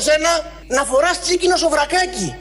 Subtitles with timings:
[0.00, 0.28] σε σένα
[0.66, 2.34] να φοράς τσίκινο σοβρακάκι.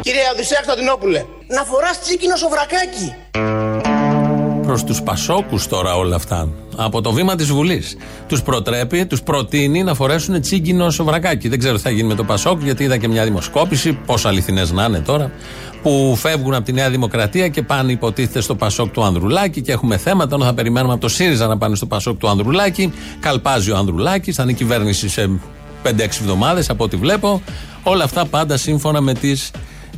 [0.00, 3.14] Κύριε Οδυσσέα Κωνσταντινόπουλε, να φοράς τσίκινο σοβρακάκι.
[4.72, 6.48] Προ τους Πασόκους τώρα όλα αυτά.
[6.76, 7.96] Από το βήμα της Βουλής.
[8.28, 11.48] Τους προτρέπει, τους προτείνει να φορέσουν τσίγκινο σοβρακάκι.
[11.48, 14.72] Δεν ξέρω τι θα γίνει με το Πασόκ, γιατί είδα και μια δημοσκόπηση, πόσο αληθινές
[14.72, 15.32] να είναι τώρα,
[15.82, 19.96] που φεύγουν από τη Νέα Δημοκρατία και πάνε υποτίθεται στο Πασόκ του Ανδρουλάκη και έχουμε
[19.96, 20.34] θέματα.
[20.34, 22.92] Ενώ θα περιμένουμε από το ΣΥΡΙΖΑ να πάνε στο Πασόκ του Ανδρουλάκη.
[23.20, 25.30] Καλπάζει ο Ανδρουλάκης, θα είναι κυβέρνηση σε
[25.82, 27.42] 5-6 εβδομάδες από ό,τι βλέπω.
[27.82, 29.50] Όλα αυτά πάντα σύμφωνα με τις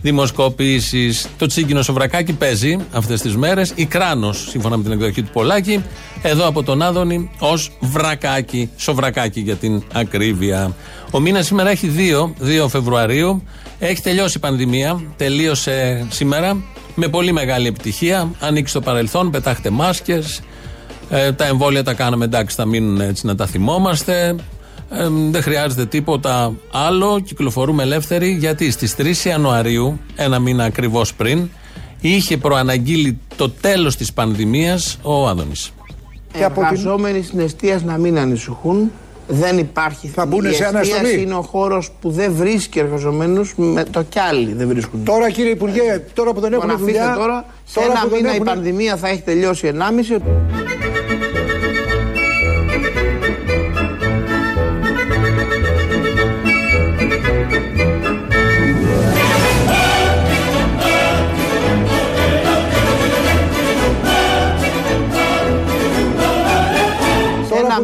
[0.05, 1.27] δημοσκοπήσεις.
[1.39, 3.73] Το τσίγκινο σοβρακάκι παίζει αυτές τις μέρες.
[3.75, 5.83] Η Κράνος, σύμφωνα με την εκδοχή του Πολάκη,
[6.23, 10.75] εδώ από τον Άδωνη ως βρακάκι, σοβρακάκι για την ακρίβεια.
[11.11, 13.43] Ο μήνας σήμερα έχει 2, 2 Φεβρουαρίου.
[13.79, 15.03] Έχει τελειώσει η πανδημία.
[15.17, 16.63] Τελείωσε σήμερα
[16.95, 18.31] με πολύ μεγάλη επιτυχία.
[18.41, 20.41] Ανοίξει το παρελθόν, πετάχτε μάσκες.
[21.11, 24.35] Ε, τα εμβόλια τα κάναμε εντάξει, θα μείνουν έτσι να τα θυμόμαστε
[25.31, 27.21] δεν χρειάζεται τίποτα άλλο.
[27.21, 31.49] Κυκλοφορούμε ελεύθεροι γιατί στις 3 Ιανουαρίου, ένα μήνα ακριβώς πριν,
[32.01, 35.73] είχε προαναγγείλει το τέλος της πανδημίας ο Άδωνης.
[36.37, 38.91] Οι εργαζόμενοι στην εστίας να μην ανησυχούν.
[39.27, 40.09] Δεν υπάρχει.
[40.09, 41.21] Θα μπουν σε αναστολή.
[41.21, 45.05] είναι ο χώρος που δεν βρίσκει εργαζομένους, με το κι άλλοι δεν βρίσκουν.
[45.05, 47.15] Τώρα κύριε Υπουργέ, τώρα που δεν έχουν δουλειά.
[47.17, 50.23] Τώρα, σε ένα μήνα η πανδημία θα έχει τελειώσει 1,5.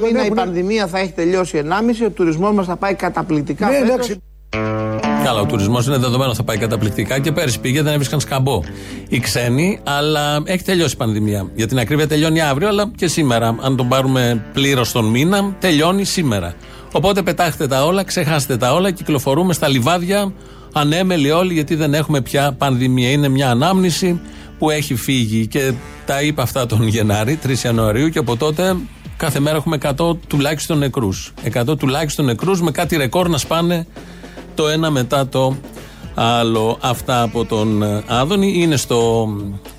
[0.06, 3.68] Ένα μήνα η πανδημία θα έχει τελειώσει 1,5, ο τουρισμός μας θα πάει καταπληκτικά.
[3.68, 4.16] Ναι, εντάξει.
[5.24, 8.62] Καλά, ο τουρισμός είναι δεδομένο θα πάει καταπληκτικά και πέρυσι πήγε, δεν έβρισκαν σκαμπό
[9.08, 11.50] οι ξένοι, αλλά έχει τελειώσει η πανδημία.
[11.54, 13.56] Για την ακρίβεια τελειώνει αύριο, αλλά και σήμερα.
[13.60, 16.54] Αν τον πάρουμε πλήρως τον μήνα, τελειώνει σήμερα.
[16.92, 20.32] Οπότε πετάχτε τα όλα, ξεχάστε τα όλα, κυκλοφορούμε στα λιβάδια
[20.72, 23.10] ανέμελοι όλοι γιατί δεν έχουμε πια πανδημία.
[23.10, 24.20] Είναι μια ανάμνηση
[24.58, 25.72] που έχει φύγει και
[26.06, 28.76] τα είπα αυτά τον Γενάρη, 3 Ιανουαρίου και από τότε
[29.20, 31.32] Κάθε μέρα έχουμε 100 τουλάχιστον νεκρούς.
[31.52, 33.86] 100 τουλάχιστον νεκρούς με κάτι ρεκόρ να σπάνε
[34.54, 35.56] το ένα μετά το
[36.14, 36.78] άλλο.
[36.80, 39.28] Αυτά από τον ε, Άδωνη είναι στο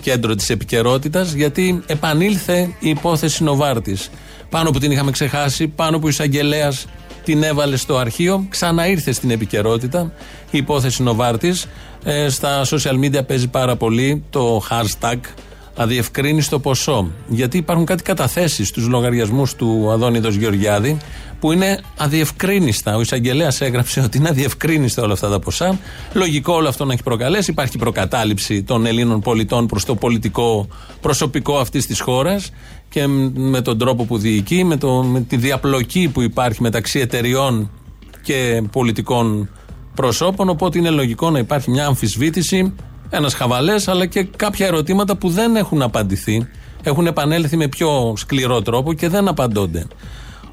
[0.02, 4.10] κέντρο της επικαιρότητας γιατί επανήλθε η υπόθεση Νοβάρτης.
[4.50, 6.86] Πάνω που την είχαμε ξεχάσει, πάνω που ο εισαγγελέας
[7.24, 10.12] την έβαλε στο αρχείο, ξαναήρθε στην επικαιρότητα
[10.52, 11.68] η υπόθεση Νοβάρτης.
[12.04, 15.18] Ε, στα social media παίζει πάρα πολύ το hashtag
[15.76, 17.12] αδιευκρίνιστο ποσό.
[17.28, 20.98] Γιατί υπάρχουν κάτι καταθέσεις στους λογαριασμούς του Αδόνιδος Γεωργιάδη
[21.40, 22.96] που είναι αδιευκρίνιστα.
[22.96, 25.80] Ο εισαγγελέας έγραψε ότι είναι αδιευκρίνιστα όλα αυτά τα ποσά.
[26.14, 27.52] Λογικό όλο αυτό να έχει προκαλέσει.
[27.52, 30.68] Υπάρχει προκατάληψη των Ελλήνων πολιτών προς το πολιτικό
[31.02, 32.52] προσωπικό αυτής της χώρας
[32.90, 37.72] και με τον τρόπο που διοικεί, με, το, με τη διαπλοκή που υπάρχει μεταξύ εταιριών
[38.24, 39.50] και πολιτικών
[39.96, 40.50] προσώπων.
[40.50, 42.74] Οπότε είναι λογικό να υπάρχει μια αμφισβήτηση
[43.12, 46.48] ένας χαβαλές, αλλά και κάποια ερωτήματα που δεν έχουν απαντηθεί.
[46.84, 49.88] Έχουν επανέλθει με πιο σκληρό τρόπο και δεν απαντώνται.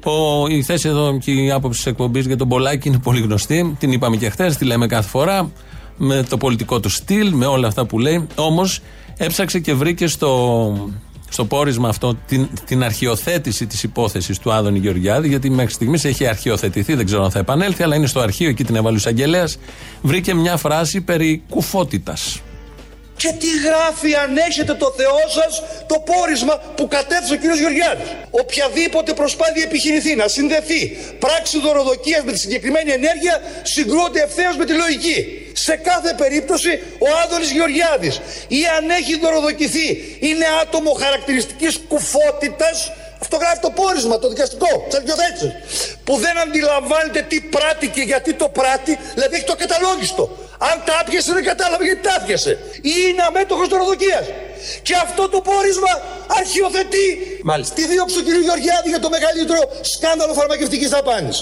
[0.03, 3.75] Ο, η θέση εδώ και η άποψη της εκπομπής για τον Πολάκη είναι πολύ γνωστή.
[3.79, 5.51] Την είπαμε και χθες, τη λέμε κάθε φορά.
[5.97, 8.27] Με το πολιτικό του στυλ, με όλα αυτά που λέει.
[8.35, 8.79] Όμως
[9.17, 10.89] έψαξε και βρήκε στο,
[11.29, 16.27] στο πόρισμα αυτό την, την αρχιοθέτηση της υπόθεσης του Άδωνη Γεωργιάδη, γιατί μέχρι στιγμής έχει
[16.27, 19.57] αρχιοθετηθεί, δεν ξέρω αν θα επανέλθει, αλλά είναι στο αρχείο, εκεί την έβαλε ο εισαγγελέας.
[20.01, 22.41] Βρήκε μια φράση περί κουφότητας.
[23.21, 27.41] Και τι γράφει αν έχετε το Θεό σας το πόρισμα που κατέθεσε ο κ.
[27.41, 28.07] Γεωργιάδης.
[28.31, 34.73] Οποιαδήποτε προσπάθεια επιχειρηθεί να συνδεθεί πράξη δωροδοκίας με τη συγκεκριμένη ενέργεια συγκρούεται ευθέως με τη
[34.73, 35.17] λογική.
[35.53, 42.91] Σε κάθε περίπτωση ο Άδωνης Γεωργιάδης ή αν έχει δωροδοκηθεί είναι άτομο χαρακτηριστικής κουφότητας
[43.21, 45.53] αυτό γράφει το πόρισμα, το δικαστικό, της αρχιοθέτηση.
[46.03, 50.37] Που δεν αντιλαμβάνεται τι πράττει και γιατί το πράττει, δηλαδή έχει το καταλόγιστο.
[50.67, 52.51] Αν τα άπιασε δεν κατάλαβε γιατί τα άπιασε.
[52.91, 54.19] Ή είναι αμέτωχος δωροδοκία.
[54.87, 55.93] Και αυτό το πόρισμα
[56.39, 57.07] αρχιοθετεί
[57.49, 57.73] Μάλιστα.
[57.77, 58.27] τη δίωξη του κ.
[58.47, 59.61] Γεωργιάδη για το μεγαλύτερο
[59.93, 61.37] σκάνδαλο φαρμακευτικής δαπάνης.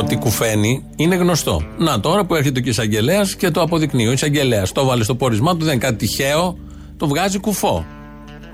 [0.00, 1.56] Ότι κουφαίνει είναι γνωστό.
[1.78, 4.06] Να τώρα που έρχεται ο εισαγγελέα και το αποδεικνύει.
[4.06, 6.58] Ο εισαγγελέα το βάλε στο πόρισμά του, δεν είναι κάτι τυχαίο,
[6.96, 7.86] το βγάζει κουφό.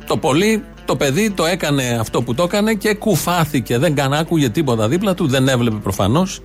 [0.07, 3.79] Το πολύ το παιδί το έκανε αυτό που το έκανε και κουφάθηκε.
[3.79, 6.41] Δεν καν άκουγε τίποτα δίπλα του, δεν έβλεπε προφανώς.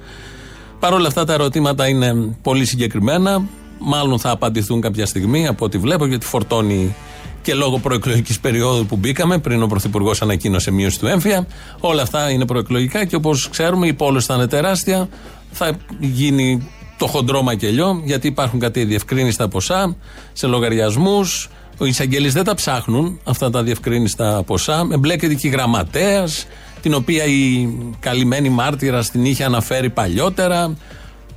[0.86, 3.48] Παρ' όλα αυτά τα ερωτήματα είναι πολύ συγκεκριμένα.
[3.80, 6.96] Μάλλον θα απαντηθούν κάποια στιγμή από ό,τι βλέπω, γιατί φορτώνει
[7.42, 11.48] και λόγω προεκλογικής περίοδου που μπήκαμε, πριν ο Πρωθυπουργός ανακοίνωσε μείωση του έμφυα.
[11.80, 15.10] Όλα αυτά είναι προεκλογικά και όπως ξέρουμε η πόλη θα είναι τεράστια.
[15.52, 19.96] Θα γίνει το χοντρό μακελιό, γιατί υπάρχουν κάτι διευκρίνηστα ποσά
[20.34, 21.50] σε λογαριασμούς,
[21.80, 24.88] Οι εισαγγελείς δεν τα ψάχνουν αυτά τα διευκρίνηστα ποσά.
[24.92, 26.46] Εμπλέκεται και η γραμματέας,
[26.86, 30.76] την οποία η καλυμμένη μάρτυρα την είχε αναφέρει παλιότερα.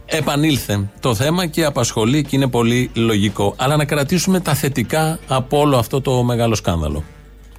[0.07, 3.55] Επανήλθε το θέμα και απασχολεί και είναι πολύ λογικό.
[3.57, 7.05] Αλλά να κρατήσουμε τα θετικά από όλο αυτό το μεγάλο σκάνδαλο.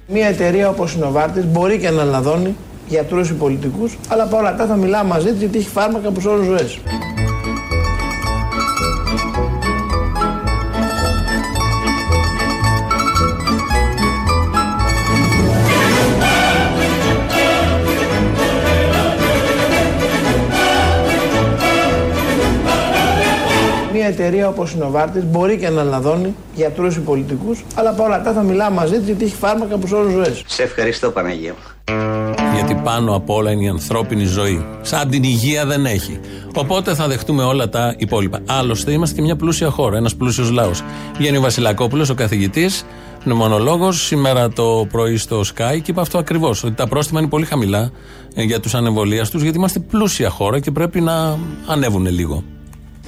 [0.06, 2.56] Μια εταιρεία όπως η Νοβάρτη μπορεί και να λαδώνει
[2.88, 6.44] γιατρούς ή πολιτικούς, αλλά παρόλα αυτά θα μιλάμε μαζί της γιατί έχει φάρμακα που σώζουν
[6.44, 6.78] ζωές.
[24.10, 28.42] Εταιρεία όπως η Νοβάρτη μπορεί και να λαδώνει γιατρούς ή πολιτικούς, αλλά παρόλα αυτά θα
[28.42, 30.42] μιλάμε μαζί της γιατί έχει φάρμακα που σώζουν ζωές.
[30.46, 31.94] Σε ευχαριστώ, Παναγία μου.
[32.54, 34.66] Γιατί πάνω απ' όλα είναι η ανθρώπινη ζωή.
[34.82, 36.20] Σαν την υγεία δεν έχει.
[36.54, 38.38] Οπότε θα δεχτούμε όλα τα υπόλοιπα.
[38.46, 40.82] Άλλωστε είμαστε και μια πλούσια χώρα, ένας πλούσιος λαός.
[41.18, 42.84] Βγαίνει ο Βασιλακόπουλος, ο καθηγητής,
[43.24, 46.64] πνευμονολόγο, σήμερα το πρωί στο Sky και είπε αυτό ακριβώς.
[46.64, 47.90] Ότι τα πρόστιμα είναι πολύ χαμηλά
[48.34, 52.44] ε, για τους ανεμβολίαστου, γιατί είμαστε πλούσια χώρα και πρέπει να ανέβουν λίγο.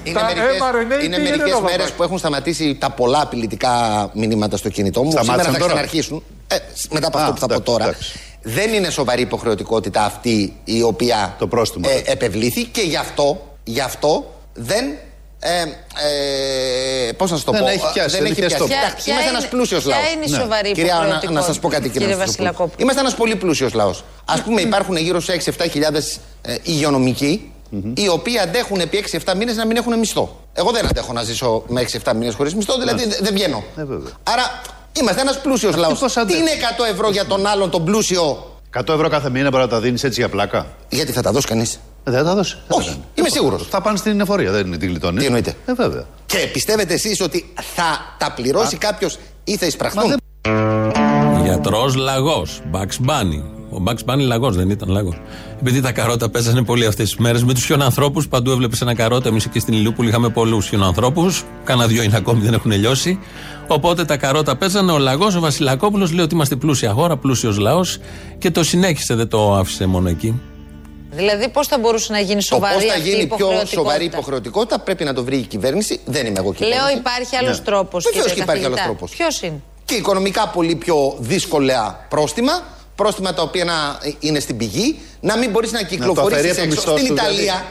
[0.04, 5.10] Είναι μερικές, είναι μερικές μέρες που έχουν σταματήσει τα πολλά απειλητικά μηνύματα στο κινητό μου.
[5.10, 6.22] Σήμερα θα ξαναρχίσουν.
[6.46, 6.56] Ε,
[6.90, 7.94] μετά από αυτό που θα πω τώρα.
[8.42, 13.80] Δεν είναι σοβαρή υποχρεωτικότητα αυτή η οποία το πρόστιμο, ε, επευλήθη και γι' αυτό, γι
[13.80, 14.84] αυτό δεν.
[15.44, 15.62] Ε,
[17.08, 18.56] ε, Πώς να σα το δεν πω, έχει πιάσει, δεν έχει πιάσει.
[18.56, 19.98] Ποια, Κοιτάξτε, είμαστε ένας πλούσιος λαό.
[20.00, 20.74] Ποια είναι η σοβαρή Ναι.
[20.74, 22.66] Κυρία, να, υποχρεωτικότητα, να σας πω κάτι, κύριε, κύριε Βασιλακόπουλο.
[22.66, 24.04] Βασιλακόπουλο; Είμαστε ένας πολύ πλούσιος λαός.
[24.24, 27.51] Α πούμε, υπάρχουν γύρω σε 6-7 χιλιάδες ε, υγειονομικοί,
[27.94, 30.40] οι οποίοι αντέχουν επί 6-7 μήνες να μην έχουν μισθό.
[30.52, 33.64] Εγώ δεν αντέχω να ζήσω με 6-7 μήνες χωρίς μισθό, δηλαδή δε- δεν βγαίνω.
[33.76, 34.12] Ε, βέβαια.
[34.22, 34.42] Άρα
[35.00, 35.98] είμαστε ένας πλούσιος λαός.
[35.98, 36.40] πώς Τι αντέχουν.
[36.40, 39.80] είναι 100 ευρώ για τον άλλον τον πλούσιο, 100 ευρώ κάθε μήνα μπορεί να τα
[39.80, 41.74] δίνεις έτσι για πλάκα; γιατί θα τα δώσει κανείς;
[42.04, 42.54] Ε, Δεν θα τα δώσει.
[42.54, 43.02] Δεν θα Όχι, κάνει.
[43.14, 43.66] είμαι σίγουρος.
[43.70, 45.18] Θα πάνε στην εφορία, δεν είναι τη γλιτώνει.
[45.18, 46.04] Τι εννοείτε; Ε, βέβαια.
[46.26, 50.18] Και πιστεύετε εσείς ότι θα τα πληρώσει κάποιος ή θα εισπραχτούν; δεν-
[51.44, 52.60] Γιατρός λαγός.
[52.72, 53.51] Bugs Bunny.
[53.72, 55.20] Ο Bugs Bunny λαγός δεν ήταν λαγός.
[55.60, 59.28] Επειδή τα καρότα παίζανε πολύ αυτές τις μέρες με τους χιονανθρώπου, παντού έβλεπες ένα καρότα.
[59.28, 61.34] Εμείς εκεί στην Ηλιούπολη είχαμε πολλούς χιονανθρώπου.
[61.64, 63.18] Κάνα δυο είναι ακόμη, δεν έχουν λιώσει.
[63.66, 64.92] Οπότε τα καρότα παίζανε.
[64.92, 67.98] Ο λαγός, ο Βασιλακόπουλος λέει ότι είμαστε πλούσια χώρα, πλούσιος λαός
[68.38, 70.40] και το συνέχισε, δεν το άφησε μόνο εκεί.
[71.14, 73.80] Δηλαδή, πώς θα μπορούσε να γίνει Το σοβαρή πώς θα αυτή η γίνει πιο υποχρεωτικότητα.
[73.82, 76.00] σοβαρή υποχρεωτικότητα; πρέπει να το βρει η κυβέρνηση.
[76.04, 76.80] Δεν είμαι εγώ κυβέρνηση.
[76.80, 78.04] Λέω, υπάρχει άλλος τρόπος.
[78.12, 79.10] Βεβαίως και υπάρχει άλλος τρόπος.
[79.10, 82.52] Ποιος είναι; Και οικονομικά πολύ πιο δύσκολα πρόστιμα.
[82.94, 84.98] Πρόστιμα τα οποία να είναι στην πηγή.
[85.20, 86.74] Να μην μπορείς να αφαιρεί κυκλοφορήσεις από το έξω.
[86.74, 87.62] μισθό Στην σου, Ιταλία, δηλαδή.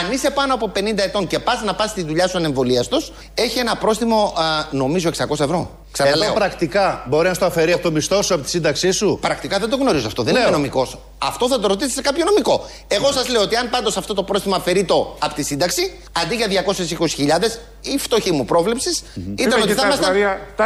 [0.00, 3.58] αν είσαι πάνω από 50 ετών και πας να πας στη δουλειά σου ανεμβολίαστος, έχει
[3.58, 5.70] ένα πρόστιμο α, νομίζω 600 ευρώ.
[5.92, 6.24] Ξαναλέω.
[6.24, 9.58] Εδώ πρακτικά μπορεί να στο αφαιρεί από το μισθό σου, από τη σύνταξή σου; Πρακτικά
[9.58, 10.22] δεν το γνωρίζω αυτό.
[10.22, 10.42] Δεν Λέω.
[10.42, 10.98] είμαι νομικός.
[11.18, 12.66] Αυτό θα το ρωτήσετε σε κάποιο νομικό.
[12.88, 16.34] Εγώ σας λέω ότι αν πάντως αυτό το πρόστιμο αφαιρεί το από τη σύνταξη, αντί
[16.34, 18.98] για 220.000, η φτωχή μου προβλεψη
[19.34, 20.14] ήταν ότι θα ήμασταν
[20.56, 20.64] 450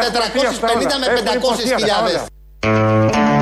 [1.00, 1.06] με
[2.60, 3.41] 500.000.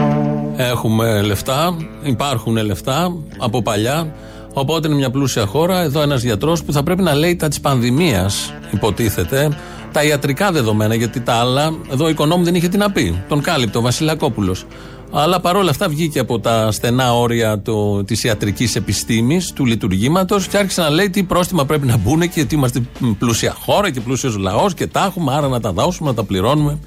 [0.69, 4.15] Έχουμε λεφτά, υπάρχουν λεφτά από παλιά.
[4.53, 5.83] Οπότε είναι μια πλούσια χώρα.
[5.83, 9.59] Εδώ ένας γιατρός που θα πρέπει να λέει τα της πανδημίας, υποτίθεται.
[9.93, 13.23] Τα ιατρικά δεδομένα, γιατί τα άλλα, εδώ ο οικονόμου δεν είχε τι να πει.
[13.29, 14.65] Τον κάλυπτε ο Βασιλακόπουλος.
[15.13, 17.63] Αλλά παρόλα αυτά βγήκε από τα στενά όρια
[18.05, 22.31] της ιατρικής επιστήμης, του λειτουργήματος και άρχισε να λέει τι πρόστιμα πρέπει να μπουν και
[22.35, 22.81] γιατί είμαστε
[23.19, 26.79] πλούσια χώρα και πλούσιος λαός και τα έχουμε, άρα να τα δώσουμε, να τα πληρώνουμε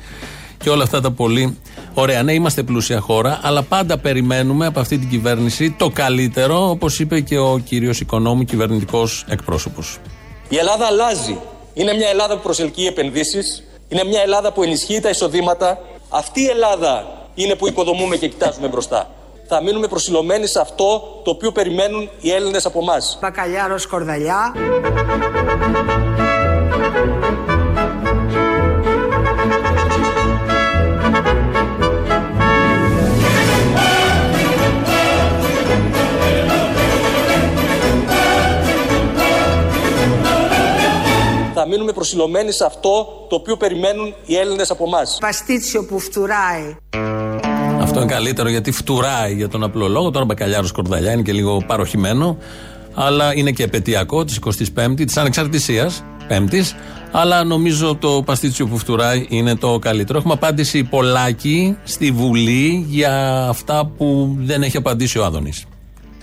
[0.63, 1.57] και όλα αυτά τα πολύ
[1.93, 2.23] ωραία.
[2.23, 7.19] Ναι, είμαστε πλούσια χώρα, αλλά πάντα περιμένουμε από αυτή την κυβέρνηση το καλύτερο, όπως είπε
[7.19, 9.97] και ο κύριος Οικονόμου, κυβερνητικός εκπρόσωπος.
[10.49, 11.37] Η Ελλάδα αλλάζει.
[11.73, 13.63] Είναι μια Ελλάδα που προσελκύει επενδύσεις.
[13.87, 15.79] Είναι μια Ελλάδα που ενισχύει τα εισοδήματα.
[16.09, 19.09] Αυτή η Ελλάδα είναι που οικοδομούμε και κοιτάζουμε μπροστά.
[19.47, 22.97] Θα μείνουμε προσιλωμένοι σε αυτό το οποίο περιμένουν οι Έλληνες από εμά.
[23.21, 24.53] Μπακαλιάρος Κορδαλιά.
[41.65, 45.17] Θα μείνουμε προσιλωμένοι σε αυτό το οποίο περιμένουν οι Έλληνες από εμάς.
[45.21, 46.75] Παστίτσιο που φτουράει.
[47.81, 50.11] Αυτό είναι καλύτερο γιατί φτουράει για τον απλό λόγο.
[50.11, 52.37] Τώρα μπακαλιάρος Κορδαλιά είναι και λίγο παροχημένο,
[52.93, 54.39] αλλά είναι και επαιτειακό της
[54.75, 56.75] 25η, της Ανεξαρτησίας, Πέμπτης.
[57.11, 60.17] Αλλά νομίζω το παστίτσιο που φτουράει είναι το καλύτερο.
[60.17, 65.65] Έχουμε απάντηση πολλάκι στη Βουλή για αυτά που δεν έχει απαντήσει ο Άδωνης.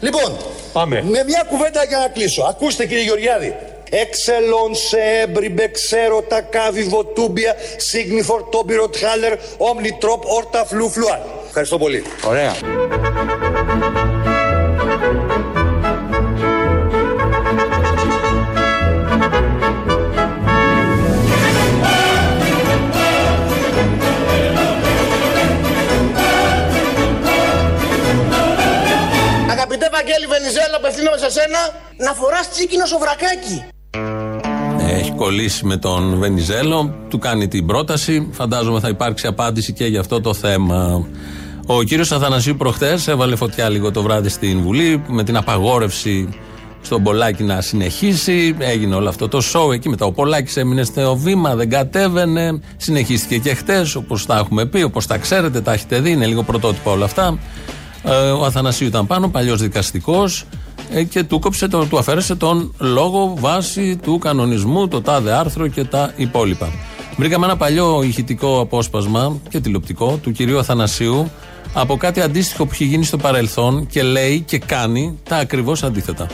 [0.00, 0.36] Λοιπόν,
[0.72, 1.02] Πάμε.
[1.02, 2.42] με μια κουβέντα για να κλείσω.
[2.42, 3.54] Ακούστε κύριε Γεωργιάδη.
[3.90, 11.26] Εξελών σε έμπριμπε, ξέρω τα κάβι βοτούμπια, σίγνιφορ, τόμπιρο, τχάλερ, όμνη τρόπ, όρτα, φλουφλουά.
[11.46, 12.02] Ευχαριστώ πολύ.
[12.26, 12.54] Ωραία.
[29.50, 31.58] Αγαπητέ Βαγγέλη Βενιζέλο, απευθύνομαι σε σένα
[31.96, 33.64] να φοράς τσίκινο σοβρακάκι.
[34.98, 38.28] Έχει κολλήσει με τον Βενιζέλο, του κάνει την πρόταση.
[38.32, 41.06] Φαντάζομαι θα υπάρξει απάντηση και για αυτό το θέμα.
[41.66, 46.28] Ο κύριος Αθανασίου προχθέ έβαλε φωτιά λίγο το βράδυ στην Βουλή με την απαγόρευση
[46.80, 48.56] στον Πολάκη να συνεχίσει.
[48.58, 50.06] Έγινε όλο αυτό το σοου εκεί μετά.
[50.06, 52.60] Ο Πολάκης έμεινε στο βήμα, δεν κατέβαινε.
[52.76, 56.10] Συνεχίστηκε και χτες, όπως τα έχουμε πει, όπως τα ξέρετε, τα έχετε δει.
[56.10, 57.38] Είναι λίγο πρωτότυπα όλα αυτά.
[58.04, 60.46] Ε, ο Αθανασίου ήταν πάνω, παλιός δικαστικός ε,
[61.08, 65.84] και του, κόψε, το, του αφαίρεσε τον λόγο βάση του κανονισμού, το τάδε άρθρο και
[65.84, 66.68] τα υπόλοιπα.
[67.16, 71.30] Βρήκαμε ένα παλιό ηχητικό απόσπασμα και τηλεοπτικό του κυρίου Αθανασίου
[71.74, 76.26] από κάτι αντίστοιχο που έχει γίνει στο παρελθόν και λέει και κάνει τα ακριβώς αντίθετα.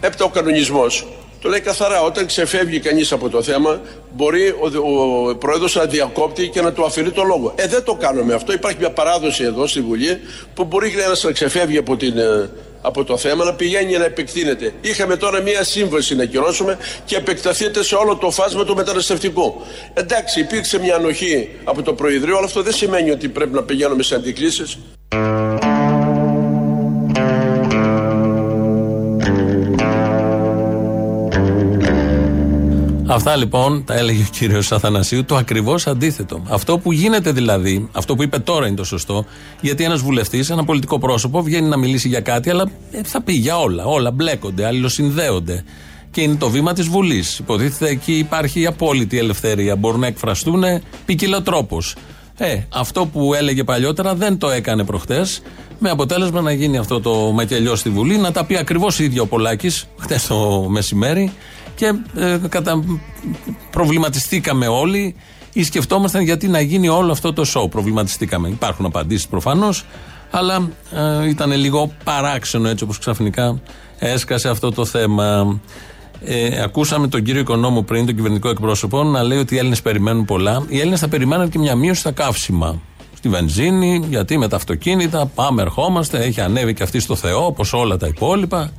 [0.00, 1.06] Έπειτα ο κανονισμός
[1.40, 2.02] το λέει καθαρά.
[2.02, 3.80] Όταν ξεφεύγει κανείς από το θέμα,
[4.16, 7.52] μπορεί ο, ο πρόεδρος να διακόπτει και να του αφαιρεί το λόγο.
[7.56, 8.52] Ε, δεν το κάνουμε αυτό.
[8.52, 10.20] Υπάρχει μια παράδοση εδώ στη Βουλή
[10.54, 14.72] που μπορεί ένας να ξεφεύγει από, την, ε, από το θέμα να πηγαίνει να επεκτείνεται.
[14.80, 19.54] Είχαμε τώρα μια σύμβαση να κυρώσουμε και επεκταθείτε σε όλο το φάσμα του μεταναστευτικού.
[19.94, 24.02] Εντάξει, υπήρξε μια ανοχή από το Προεδρείο, αλλά αυτό δεν σημαίνει ότι πρέπει να πηγαίνουμε
[24.02, 24.78] σε αντικλήσει.
[33.12, 36.42] Αυτά λοιπόν τα έλεγε ο κύριος Αθανασίου, το ακριβώς αντίθετο.
[36.48, 39.24] Αυτό που γίνεται δηλαδή, αυτό που είπε τώρα είναι το σωστό,
[39.60, 43.32] γιατί ένας βουλευτής, ένα πολιτικό πρόσωπο βγαίνει να μιλήσει για κάτι, αλλά ε, θα πει
[43.32, 43.84] για όλα.
[43.84, 45.64] Όλα μπλέκονται, αλληλοσυνδέονται.
[46.10, 47.38] Και είναι το βήμα της Βουλής.
[47.38, 49.76] Υποτίθεται εκεί υπάρχει απόλυτη ελευθερία.
[49.76, 50.64] Μπορούν να εκφραστούν
[51.44, 51.78] τρόπο.
[52.36, 55.42] Ε, αυτό που έλεγε παλιότερα δεν το έκανε προχτές.
[55.78, 59.26] Με αποτέλεσμα να γίνει αυτό το μακελιό στη Βουλή, να τα πει ακριβώς ίδιο ο
[59.26, 61.32] Πολάκης, χτες το μεσημέρι,
[61.74, 62.84] και ε, κατα...
[63.70, 65.14] προβληματιστήκαμε όλοι
[65.52, 67.70] ή σκεφτόμασταν γιατί να γίνει όλο αυτό το show.
[67.70, 68.48] Προβληματιστήκαμε.
[68.48, 69.84] Υπάρχουν απαντήσεις προφανώς,
[70.30, 70.68] αλλά
[71.22, 73.60] ε, ήταν λίγο παράξενο έτσι όπως ξαφνικά
[73.98, 75.60] έσκασε αυτό το θέμα.
[76.24, 80.24] Ε, ακούσαμε τον κύριο Οικονόμου πριν, τον κυβερνητικό εκπρόσωπο, να λέει ότι οι Έλληνες περιμένουν
[80.24, 80.64] πολλά.
[80.68, 82.80] Οι Έλληνες θα περιμένουν και μια μείωση στα καύσιμα.
[83.16, 87.72] Στη βενζίνη, γιατί με τα αυτοκίνητα πάμε, ερχόμαστε, έχει ανέβει και αυτή στο Θεό, όπως
[87.72, 88.72] όλα τα υπόλοιπα.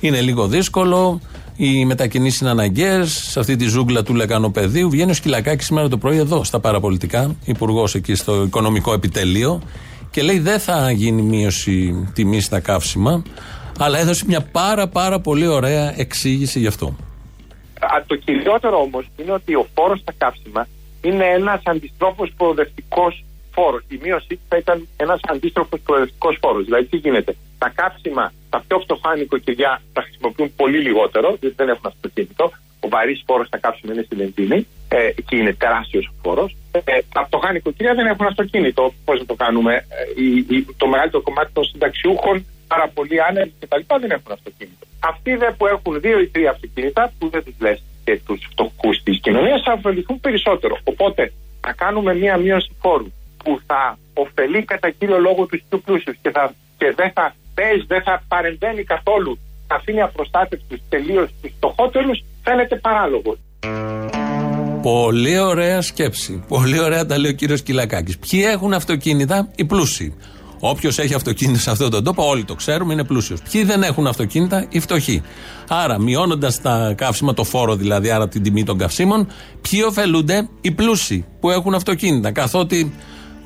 [0.00, 1.20] Είναι λίγο δύσκολο.
[1.56, 3.12] Οι μετακινήσεις είναι αναγκαίες.
[3.12, 7.36] Σε αυτή τη ζούγκλα του λεκανοπεδίου βγαίνει ο Σκυλακάκης σήμερα το πρωί εδώ στα παραπολιτικά,
[7.44, 9.62] υπουργός εκεί στο οικονομικό επιτελείο,
[10.10, 13.22] και λέει δεν θα γίνει μείωση τιμής στα καύσιμα,
[13.78, 16.96] αλλά έδωσε μια πάρα πάρα πολύ ωραία εξήγηση γι' αυτό.
[18.06, 20.66] το κυριότερο όμως είναι ότι ο φόρος στα καύσιμα
[21.02, 23.82] είναι ένας αντιστρόφο προοδευτικός φόρος.
[23.88, 26.64] Η μείωση θα ήταν ένας αντίστροφο προοδευτικός φόρος.
[26.64, 31.68] Δηλαδή, τι γίνεται; Τα κάψιμα, τα πιο φτωχά νοικοκυριά τα χρησιμοποιούν πολύ λιγότερο, διότι δεν
[31.68, 32.44] έχουν αυτοκίνητο.
[32.80, 36.56] Ο βαρύς φόρος στα κάψιμα είναι στην βενζίνη ε, και είναι τεράστιος ο φόρος.
[36.72, 38.94] Ε, τα φτωχά νοικοκυριά δεν έχουν αυτοκίνητο.
[39.04, 43.82] Πώς να το κάνουμε; Ε, το μεγαλύτερο κομμάτι των συνταξιούχων, πάρα πολλοί άνεργοι κτλ.
[44.00, 44.86] δεν έχουν αυτοκίνητο.
[45.10, 49.02] Αυτοί δε που έχουν δύο ή τρία αυτοκίνητα, που δεν τους λες και τους φτωχούς
[49.02, 50.78] της κοινωνίας, θα ωφεληθούν περισσότερο.
[50.84, 51.32] Οπότε
[51.66, 53.10] να κάνουμε μία μείωση φόρου
[53.44, 57.84] που θα ωφελεί κατά κύριο λόγο τους πιο πλούσιους και, θα, και δεν θα παίζει,
[57.86, 63.36] δεν θα παρεμβαίνει καθόλου, θα αφήνει απροστάτευτους τελείως τους φτωχότερους, φαίνεται παράλογο.
[64.82, 66.44] Πολύ ωραία σκέψη.
[66.48, 68.18] Πολύ ωραία τα λέει ο κύριος Κυλακάκης.
[68.18, 70.14] Ποιοι έχουν αυτοκίνητα, οι πλούσιοι.
[70.64, 73.40] Όποιος έχει αυτοκίνητα σε αυτόν τον τόπο, όλοι το ξέρουμε, είναι πλούσιος.
[73.52, 75.22] Ποιοι δεν έχουν αυτοκίνητα, οι φτωχοί.
[75.68, 79.28] Άρα, μειώνοντας τα καύσιμα, το φόρο δηλαδή, άρα την τιμή των καυσίμων,
[79.60, 82.32] ποιοι ωφελούνται, οι πλούσιοι που έχουν αυτοκίνητα.
[82.32, 82.94] Καθότι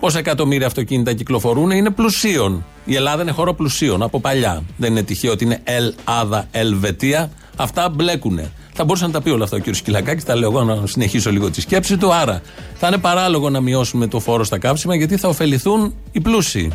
[0.01, 2.65] Πόσα εκατομμύρια αυτοκίνητα κυκλοφορούν είναι πλουσίων.
[2.85, 4.63] Η Ελλάδα είναι χώρο πλουσίων από παλιά.
[4.77, 7.31] Δεν είναι τυχαίο ότι είναι Ελλάδα, Ελβετία.
[7.57, 8.53] Αυτά μπλέκουνε.
[8.73, 9.75] Θα μπορούσε να τα πει όλα αυτά ο κ.
[9.75, 10.25] Σκυλακάκη.
[10.25, 12.15] Τα λέω εγώ να συνεχίσω λίγο τη σκέψη του.
[12.15, 12.41] Άρα
[12.75, 16.73] θα είναι παράλογο να μειώσουμε το φόρο στα καύσιμα γιατί θα ωφεληθούν οι πλούσιοι.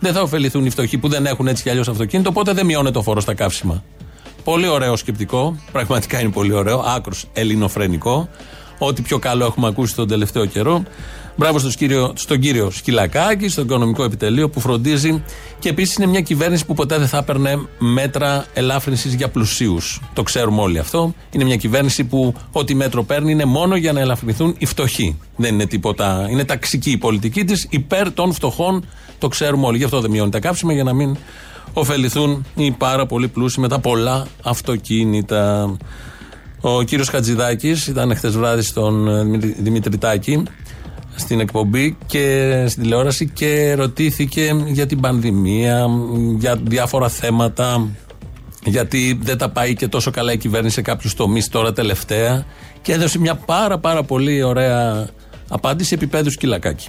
[0.00, 2.28] Δεν θα ωφεληθούν οι φτωχοί που δεν έχουν έτσι κι αλλιώς αυτοκίνητο.
[2.28, 3.82] Οπότε δεν μειώνεται το φόρος στα καύσιμα.
[4.44, 5.56] Πολύ ωραίο σκεπτικό.
[5.72, 6.78] Πραγματικά είναι πολύ ωραίο.
[6.78, 8.28] Άκρος ελληνοφρενικό.
[8.78, 10.82] Ό,τι πιο καλό έχουμε ακούσει τον τελευταίο καιρό.
[11.36, 15.22] Μπράβο στον κύριο, στον κύριο Σκυλακάκη, στο οικονομικό επιτελείο που φροντίζει.
[15.58, 20.00] Και επίσης είναι μια κυβέρνηση που ποτέ δεν θα έπαιρνε μέτρα ελάφρυνσης για πλουσίους.
[20.12, 21.14] Το ξέρουμε όλοι αυτό.
[21.30, 25.18] Είναι μια κυβέρνηση που ό,τι μέτρο παίρνει είναι μόνο για να ελαφρυνθούν οι φτωχοί.
[25.36, 26.26] Δεν είναι τίποτα.
[26.30, 28.84] Είναι ταξική η πολιτική της υπέρ των φτωχών.
[29.18, 29.76] Το ξέρουμε όλοι.
[29.76, 31.16] Γι' αυτό δεν μειώνει τα κάψιμα για να μην
[31.72, 35.76] ωφεληθούν οι πάρα πολύ πλούσιοι με τα πολλά αυτοκίνητα.
[36.60, 40.42] Ο κύριος Χατζηδάκης ήταν χθε βράδυ στον ε, Δημήτρη Τάκη
[41.14, 45.86] στην εκπομπή και στην τηλεόραση και ρωτήθηκε για την πανδημία,
[46.38, 47.88] για διάφορα θέματα,
[48.64, 52.44] γιατί δεν τα πάει και τόσο καλά η κυβέρνηση σε κάποιους τομείς τώρα τελευταία
[52.82, 55.08] και έδωσε μια πάρα πάρα πολύ ωραία
[55.48, 56.88] απάντηση επίπεδου σκυλακάκι.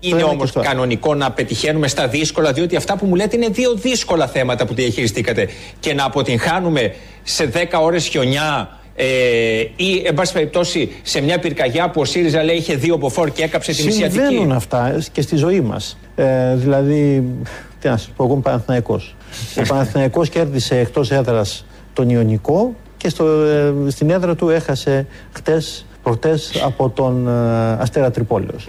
[0.00, 4.26] Είναι όμως κανονικό να πετυχαίνουμε στα δύσκολα, διότι αυτά που μου λέτε είναι δύο δύσκολα
[4.26, 5.48] θέματα που διαχειριστήκατε.
[5.80, 11.90] Και να αποτυγχάνουμε σε 10 ώρες χιονιά ε, ή, εν πάση περιπτώσει, σε μια πυρκαγιά
[11.90, 14.18] που ο ΣΥΡΙΖΑ λέει είχε δύο μποφόρ και έκαψε την Ισιατική.
[14.18, 15.98] Συμβαίνουν αυτά και στη ζωή μας.
[16.14, 17.24] Ε, δηλαδή,
[17.80, 19.16] τι να σας πω, εγώ είμαι Παναθηναϊκός.
[19.60, 25.86] ο Παναθηναϊκός κέρδισε εκτός έδρας τον Ιωνικό και στο, ε, στην έδρα του έχασε χτες,
[26.02, 28.66] προτές από τον ε, Αστέρα Τρυπόλεως.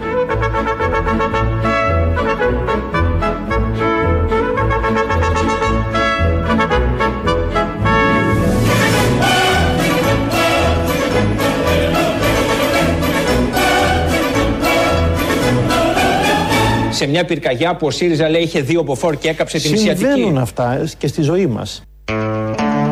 [17.02, 20.04] Σε μια πυρκαγιά που ο ΣΥΡΙΖΑ λέει είχε δύο μποφόρ και έκαψε την Ισιατική.
[20.04, 21.82] Συμβαίνουν αυτά και στη ζωή μας.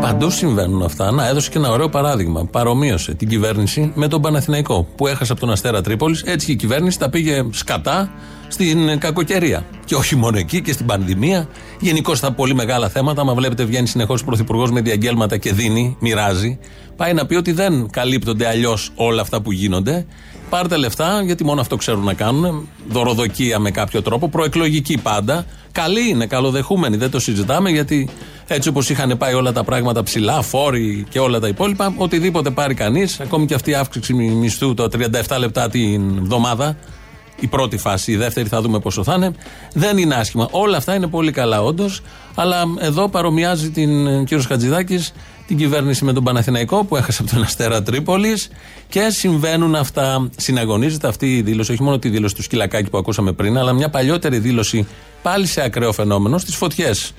[0.01, 1.11] Παντού συμβαίνουν αυτά.
[1.11, 2.45] Να, έδωσε και ένα ωραίο παράδειγμα.
[2.45, 6.23] Παρομοίωσε την κυβέρνηση με τον Παναθηναϊκό που έχασε από τον Αστέρα Τρίπολης.
[6.23, 8.11] Έτσι και η κυβέρνηση τα πήγε σκατά
[8.53, 9.65] στην κακοκαιρία.
[9.85, 11.49] Και όχι μόνο εκεί και στην πανδημία.
[11.81, 13.25] Γενικώ στα πολύ μεγάλα θέματα.
[13.25, 16.59] Μα βλέπετε, βγαίνει συνεχώς ο Πρωθυπουργός με διαγγέλματα και δίνει, μοιράζει.
[16.97, 20.07] Πάει να πει ότι δεν καλύπτονται αλλιώς όλα αυτά που γίνονται.
[20.51, 22.69] Πάρτε λεφτά, γιατί μόνο αυτό ξέρουν να κάνουν.
[22.89, 25.47] Δωροδοκία με κάποιο τρόπο, προεκλογική πάντα.
[25.73, 28.09] Καλή είναι, καλοδεχούμενη, δεν το συζητάμε, γιατί
[28.47, 32.75] έτσι όπως είχαν πάει όλα τα πράγματα ψηλά, φόροι και όλα τα υπόλοιπα, οτιδήποτε πάρει
[32.75, 34.89] κανείς, ακόμη και αυτή η αύξηση μισθού το
[35.29, 36.77] 37 λεπτά την εβδομάδα,
[37.41, 39.31] η πρώτη φάση, η δεύτερη θα δούμε πόσο θα είναι,
[39.73, 40.49] δεν είναι άσχημα.
[40.51, 42.01] Όλα αυτά είναι πολύ καλά όντως,
[42.35, 45.13] αλλά εδώ παρομοιάζει την κύριος Χατζηδάκης
[45.47, 48.49] την κυβέρνηση με τον Παναθηναϊκό που έχασε από τον Αστέρα Τρίπολης
[48.89, 50.31] και συμβαίνουν αυτά.
[50.37, 53.91] Συναγωνίζεται αυτή η δήλωση, όχι μόνο τη δήλωση του Σκυλακάκη που ακούσαμε πριν, αλλά μια
[53.91, 54.87] παλιότερη δήλωση
[55.23, 57.13] πάλι σε ακραίο φαινόμενο στις φωτιές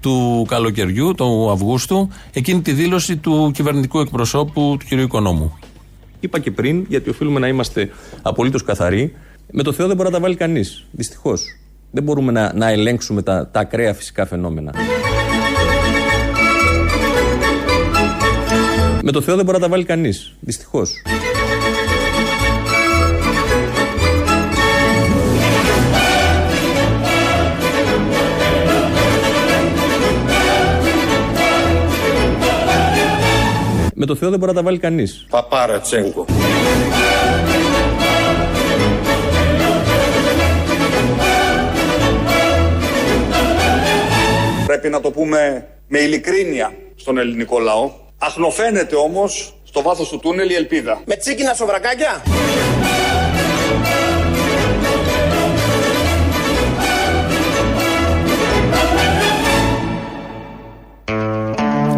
[0.00, 4.90] του καλοκαιριού, του Αυγούστου, εκείνη τη δήλωση του κυβερνητικού εκπροσώπου του κ.
[4.90, 5.58] Οικονόμου.
[6.20, 7.90] Είπα και πριν, γιατί οφείλουμε να είμαστε
[8.22, 9.14] απολύτως καθαροί,
[9.50, 10.84] με το Θεό δεν μπορεί να τα βάλει κανείς.
[10.90, 11.44] Δυστυχώς.
[11.90, 14.72] Δεν μπορούμε να, να ελέγξουμε τα, τα ακραία φυσικά φαινόμενα.
[19.02, 20.34] Με το Θεό δεν μπορεί να τα βάλει κανείς.
[20.40, 20.92] Δυστυχώς.
[33.94, 35.26] Με το Θεό δεν μπορεί να τα βάλει κανείς.
[35.30, 36.26] Παπάρα Τσέγκο.
[44.68, 47.90] Πρέπει να το πούμε με ειλικρίνεια στον ελληνικό λαό.
[48.18, 51.02] Αχνοφαίνεται όμως στο βάθος του τούνελ η ελπίδα.
[51.04, 52.22] Με τσίκινα σοβρακάκια.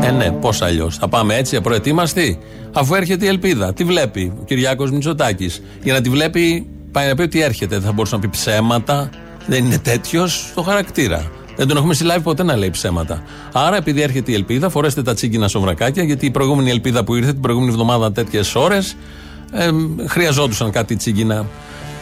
[0.03, 0.97] Ε, ναι, πώς αλλιώς.
[0.97, 2.39] Θα πάμε έτσι, απροετοίμαστοι.
[2.73, 3.73] Αφού έρχεται η ελπίδα.
[3.73, 7.75] Τι βλέπει ο Κυριάκος Μητσοτάκης; Για να τη βλέπει, πάει να πει ότι έρχεται.
[7.75, 9.11] Δεν θα μπορούσε να πει ψέματα.
[9.47, 11.40] Δεν είναι τέτοιος στο χαρακτήρα.
[11.61, 13.23] Δεν τον έχουμε συλλάβει ποτέ να λέει ψέματα.
[13.53, 17.33] Άρα, επειδή έρχεται η ελπίδα, φορέστε τα τσίγκινα σοβρακάκια, γιατί η προηγούμενη ελπίδα που ήρθε
[17.33, 18.97] την προηγούμενη εβδομάδα τέτοιες ώρες
[19.53, 19.71] ε,
[20.07, 21.47] χρειαζόντουσαν κάτι τσίγκινα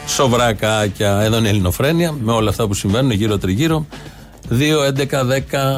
[0.06, 1.20] σοβρακάκια.
[1.20, 3.86] Εδώ είναι η Ελληνοφρένεια, με όλα αυτά που συμβαίνουν γύρω-τριγύρω.
[4.50, 5.24] 2, 11,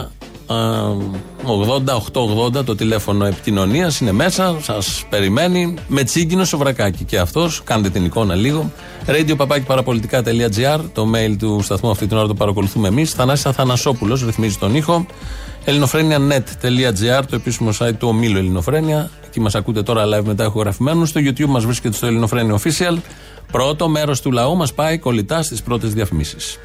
[0.03, 0.09] 10,
[0.51, 7.05] 80-880 το τηλέφωνο επικοινωνίας είναι μέσα, σας περιμένει με τσίγκινο σοβρακάκι.
[7.05, 8.73] Και αυτός, κάντε την εικόνα λίγο.
[9.07, 13.13] Radio παραπολιτικά.gr, το mail του σταθμού αυτή την ώρα το παρακολουθούμε εμείς.
[13.13, 15.07] Θανάσης Αθανασόπουλος ρυθμίζει τον ήχο.
[15.65, 19.11] ελληνοφρένια.net.gr, το επίσημο site του ομίλου Ελληνοφρένια.
[19.27, 21.07] Εκεί μας ακούτε τώρα live μετά ηχογραφημένου.
[21.07, 22.97] Στο YouTube μας βρίσκεται στο Ελληνοφρένια Official.
[23.53, 26.59] Πρώτο μέρος του λαού μας πάει κολλητά στις πρώτες διαφημίσεις.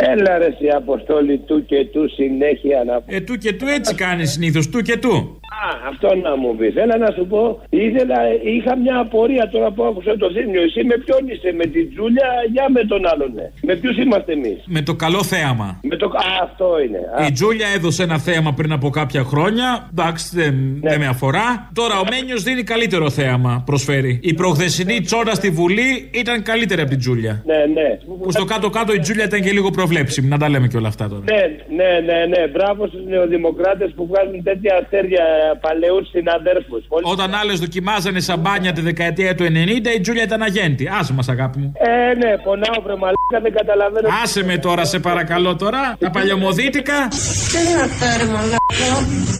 [0.00, 4.30] Έλα ρε η αποστόλη του και του συνέχεια να Ε, του και του έτσι κάνεις
[4.30, 5.37] συνήθως, του και του.
[5.66, 6.74] Α, αυτό να μου πεις.
[6.76, 8.18] Έλα να σου πω, ήθελα,
[8.54, 10.62] είχα μια απορία τώρα που άκουσα το θύμιο.
[10.62, 13.46] Εσύ με ποιον είσαι, με την Τζούλια, για με τον άλλον, ναι.
[13.62, 15.80] Με ποιους είμαστε εμείς; Με το καλό θέαμα.
[15.82, 16.06] Με το...
[16.06, 17.00] Α, αυτό είναι.
[17.28, 19.88] Η Τζούλια έδωσε ένα θέαμα πριν από κάποια χρόνια.
[19.90, 20.90] Εντάξει, δεν, ναι.
[20.90, 21.70] δεν με αφορά.
[21.74, 24.20] Τώρα ο Μένιος δίνει καλύτερο θέαμα, προσφέρει.
[24.22, 27.42] Η προχθεσινή τσόρα στη Βουλή ήταν καλύτερη από την Τζούλια.
[27.46, 27.98] Ναι, ναι.
[28.22, 30.28] Που στο κάτω-κάτω η Τζούλια ήταν και λίγο προβλέψιμη.
[30.28, 31.22] Να τα λέμε και όλα αυτά τώρα.
[31.24, 31.42] Ναι,
[31.76, 32.46] ναι, ναι, ναι.
[32.48, 35.24] Μπράβο στους νεοδημοκράτες που βγάζουν τέτοια αστέρια
[35.56, 36.82] παλαιούς συναδέρφους.
[37.02, 39.48] Όταν άλλες δοκιμάζανε σαμπάνια τη δεκαετία του 90,
[39.96, 40.88] η Τζούλια ήταν αγέντη.
[40.98, 41.72] Άσε μας, αγάπη μου.
[41.76, 42.94] Ε, ναι, πονάω βρε
[43.42, 44.08] δεν καταλαβαίνω.
[44.22, 45.96] Άσε με τώρα, σε παρακαλώ τώρα.
[45.98, 47.08] Τα παλιωμοδίτικα.
[47.52, 48.56] Τι είναι αυτά, ρε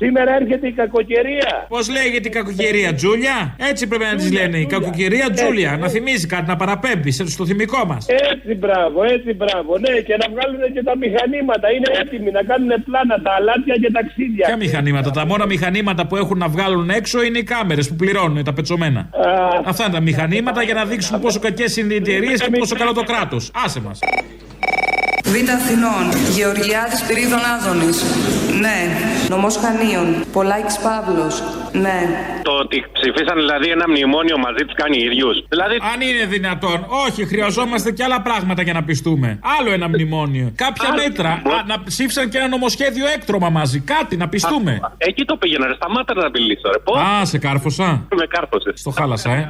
[0.03, 1.67] Σήμερα έρχεται η κακοκαιρία.
[1.69, 4.59] Πώς λέγεται η κακοκαιρία, Τζούλια; Έτσι πρέπει να τη λένε.
[4.59, 5.77] Η κακοκαιρία Τζούλια.
[5.77, 8.07] Να θυμίζει κάτι, να παραπέμπεις στο θυμικό μας.
[8.09, 9.79] Έτσι, μπράβο, έτσι, μπράβο.
[9.79, 11.67] Ναι, και να βγάλουν και τα μηχανήματα.
[11.75, 14.47] Είναι έτοιμοι να κάνουν πλάνα, τα αλάτια και ταξίδια.
[14.47, 15.11] Ποια μηχανήματα.
[15.11, 19.09] Τα μόνα μηχανήματα που έχουν να βγάλουν έξω είναι οι κάμερες που πληρώνουν τα πετσομένα.
[19.65, 22.93] Αυτά είναι τα μηχανήματα για να δείξουν πόσο κακές είναι οι εταιρείες και πόσο καλό
[22.93, 23.51] το κράτος.
[23.65, 23.99] Άσε μας.
[25.25, 26.05] Β' Αθηνών,
[26.37, 28.05] Γεωργιάδης Πυρίδων Άδωνης.
[28.61, 28.79] Ναι.
[29.29, 31.43] Νομός Χανίων, Πολάκης Παύλος.
[31.73, 31.99] Ναι.
[32.43, 35.37] Το ότι ψηφίσαν δηλαδή ένα μνημόνιο μαζί τους κάνει ίδιους.
[35.49, 35.75] Δηλαδή...
[35.93, 36.87] Αν είναι δυνατόν.
[37.07, 39.39] Όχι, χρειαζόμαστε και άλλα πράγματα για να πιστούμε.
[39.59, 40.53] Άλλο ένα μνημόνιο.
[40.55, 41.31] Κάποια μέτρα.
[41.31, 43.79] Α, να ψήφισαν και ένα νομοσχέδιο έκτρωμα μαζί.
[43.81, 44.73] Κάτι να πιστούμε.
[44.83, 45.75] Α, εκεί το πήγαινα, ρε.
[45.75, 46.79] Σταμάτα να μιλήσω, ρε.
[46.79, 48.07] Πώς; Α, σε κάρφωσα.
[48.17, 48.81] Με κάρφωσες.
[48.81, 49.49] Στο χάλασα, ε.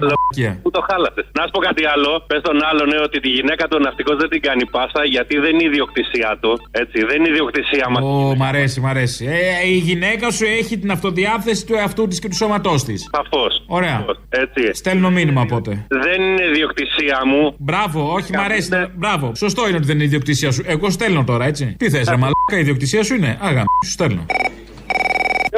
[0.62, 1.24] Πού το χάλασες.
[1.38, 2.24] Να σου πω κάτι άλλο.
[2.26, 5.50] Πες τον άλλον, ναι, ότι τη γυναίκα του ναυτικός δεν την κάνει πάσα γιατί δεν
[5.54, 6.52] είναι ιδιοκτησία του.
[6.70, 8.02] Έτσι, δεν είναι ιδιοκτησία μας.
[8.04, 9.26] Ω, μ' αρέσει, μ' αρέσει.
[9.26, 13.08] Ε, η γυναίκα σου έχει την αυτοδιάθεση του εαυτού της και του σώματός της.
[13.12, 13.64] Σαφώς.
[13.66, 14.04] Ωραία.
[14.28, 14.74] Έτσι.
[14.74, 15.86] Στέλνω μήνυμα οπότε.
[15.88, 17.54] Δεν είναι ιδιοκτησία μου.
[17.58, 18.68] Μπράβο, όχι, μ' αρέσει.
[18.96, 19.34] Μπράβο.
[19.34, 20.62] Σωστό είναι ότι δεν είναι ιδιοκτησία σου.
[20.66, 21.74] Εγώ στέλνω τώρα, έτσι.
[21.78, 23.38] Τι θες, μαλάκα, η ιδιοκτησία σου είναι.
[23.40, 24.26] Άγα, σου στέλνω.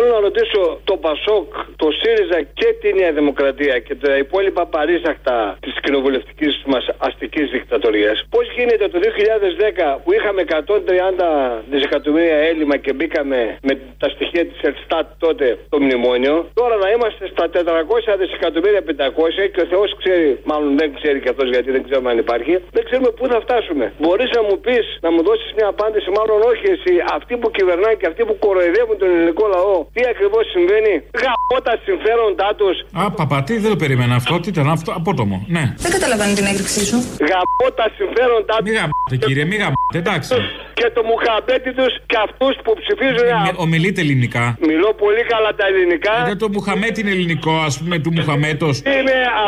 [0.02, 5.56] Θέλω να ρωτήσω το Πασόκ, το ΣΥΡΙΖΑ και τη Νέα Δημοκρατία και τα υπόλοιπα παρήσαχτα
[5.60, 8.16] της κοινοβουλευτικής μας αστικής δικτατορίας.
[8.30, 14.60] Πώς γίνεται το 2010 που είχαμε 130 δισεκατομμύρια έλλειμμα και μπήκαμε με τα στοιχεία της
[14.60, 20.40] Ελστάτ τότε το μνημόνιο, τώρα να είμαστε στα 400 δισεκατομμύρια 500 και ο Θεός ξέρει,
[20.44, 23.92] μάλλον δεν ξέρει και αυτός γιατί δεν ξέρουμε αν υπάρχει, δεν ξέρουμε πού θα φτάσουμε.
[23.98, 27.96] Μπορείς να μου πεις, να μου δώσεις μια απάντηση, μάλλον όχι εσύ, αυτοί που κυβερνάει
[27.96, 32.76] και αυτοί που κοροϊδεύουν τον ελληνικό λαό, τι ακριβώς συμβαίνει; Γαμώ τα συμφέροντά τους.
[33.00, 34.34] Α, παπατή, δεν το περίμενα αυτό.
[34.42, 35.36] Τι ήταν αυτό, απότομο.
[35.56, 35.64] Ναι.
[35.84, 36.98] Δεν καταλαβαίνω την έκρηξή σου.
[37.30, 38.66] Γαμώ τα συμφέροντά τους.
[38.66, 40.34] Μη γαμάτε, κύριε, μη γαμάτε, εντάξει.
[40.78, 43.26] Και το Μουχαμπέτι τους και αυτούς που ψηφίζουν.
[43.48, 44.44] Ε, ομιλείτε ελληνικά.
[44.70, 46.14] Μιλώ πολύ καλά τα ελληνικά.
[46.30, 48.74] Δεν το Μουχαμέτι είναι ελληνικό, ας πούμε, του Μουχαμέτος.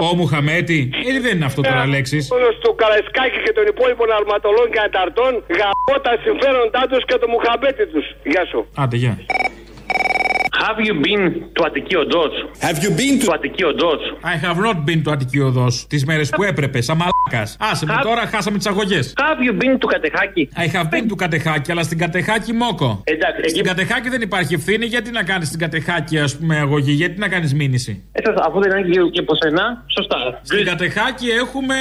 [0.08, 0.78] Ο Μουχαμέτι.
[1.08, 2.18] Ε, δεν είναι αυτό τώρα λέξει.
[2.64, 7.84] Του Καραϊσκάκη και των υπόλοιπων αρματολών και αταρτών γαμώ τα συμφέροντά τους και το Μουχαμπέτι
[7.92, 8.06] τους.
[8.32, 8.58] Γεια σου.
[8.82, 9.14] Άντε, γεια.
[10.66, 11.22] Have you been
[11.56, 12.24] to Αττική Οδό.
[12.60, 13.92] Have you been to Αττική Οδό.
[14.22, 15.66] I have not been to Αττική Οδό.
[15.88, 17.56] Τις μέρες που έπρεπε, σαν μαλάκας.
[17.60, 19.12] Άσε με τώρα, χάσαμε τις αγωγές.
[19.16, 20.48] Have you been to Κατεχάκη.
[20.56, 23.00] I have been to Κατεχάκη, αλλά στην Κατεχάκη μόκο.
[23.04, 23.68] Εντάξει, στην εκεί...
[23.68, 27.54] Κατεχάκη δεν υπάρχει ευθύνη, γιατί να κάνεις στην Κατεχάκη, ας πούμε, αγωγή, γιατί να κάνεις
[27.54, 30.40] μήνυση; Έτσι, αφού δεν είναι και από σένα, σωστά.
[30.42, 31.74] Στην Κατεχάκη έχουμε,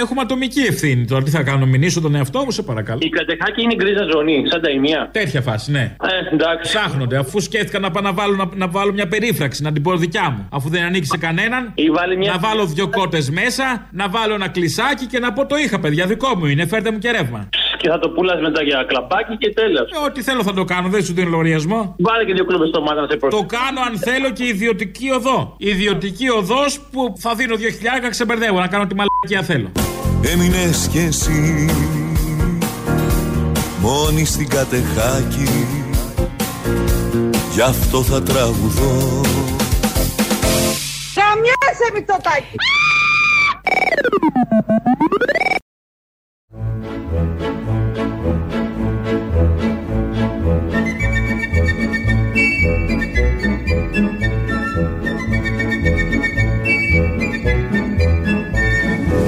[0.00, 1.04] έχουμε ατομική ευθύνη.
[1.04, 2.98] Τώρα τι θα κάνω, μηνύσω τον εαυτό μου, σε παρακαλώ.
[3.02, 5.08] Η Κατεχάκη είναι γκρίζα ζωνή, σαν τα ημία.
[5.12, 5.96] Τέτοια φάση, ναι.
[6.02, 6.72] Ε, εντάξει.
[6.72, 9.96] Ψάχνονται, αφού σκέφτηκα να πάω να βάλω, να, να βάλω μια περίφραξη, να την πω
[9.96, 10.48] δικιά μου.
[10.50, 11.74] Αφού δεν ανήκει σε κανέναν,
[12.18, 12.32] μια...
[12.32, 16.06] να βάλω δύο κότες μέσα, να βάλω ένα κλεισάκι και να πω το είχα, παιδιά,
[16.06, 17.48] δικό μου είναι, φέρτε μου και ρεύμα.
[17.76, 19.90] Και θα το πουλάς μετά για κλαπάκι και τέλος.
[19.90, 21.94] Ε, ό,τι θέλω θα το κάνω, δεν σου δίνω λογαριασμό.
[21.98, 25.54] Βάλε και δύο κλούμπες στο μάτι να σε Το κάνω αν θέλω και ιδιωτική οδό.
[25.58, 29.72] Ιδιωτική οδός που θα δίνω δύο χιλιάρικα ξεμπερδεύω να κάνω τη μαλακία θέλω.
[30.32, 31.66] Έμεινες κι εσύ
[33.80, 35.71] μόνη στην κατεχάκη
[37.52, 39.20] Γι' αυτό θα τραγουδώ
[41.14, 42.56] Καμιάσαι Μητσοτάκη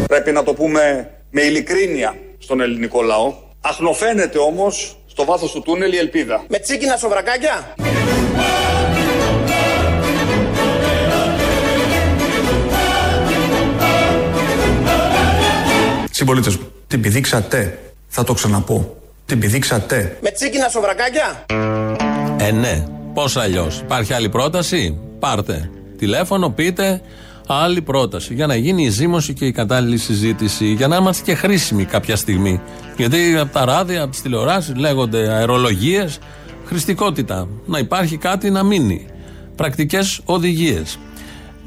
[0.06, 3.34] Πρέπει να το πούμε με ειλικρίνεια στον ελληνικό λαό.
[3.60, 6.44] Αχνοφαίνεται όμως στο βάθος του τούνελ η ελπίδα.
[6.48, 7.74] Με τσίκινα σοβρακάκια.
[16.24, 17.78] Συμπολίτες μου, την πηδήξατε.
[18.08, 18.96] Θα το ξαναπώ.
[19.26, 20.18] Την πηδήξατε.
[20.22, 21.46] Με τσίκινα σοβρακάκια.
[22.36, 22.84] Ε, ναι.
[23.14, 27.00] Πώς αλλιώς; Υπάρχει άλλη πρόταση; Πάρτε τηλέφωνο, πείτε
[27.46, 28.34] άλλη πρόταση.
[28.34, 30.66] Για να γίνει η ζήμωση και η κατάλληλη συζήτηση.
[30.66, 32.60] Για να είμαστε και χρήσιμοι κάποια στιγμή.
[32.96, 36.18] Γιατί από τα ράδια, από τις τηλεοράσεις λέγονται αερολογίες.
[36.64, 37.48] Χρηστικότητα.
[37.66, 39.06] Να υπάρχει κάτι να μείνει.
[39.56, 40.98] Πρακτικές οδηγίες.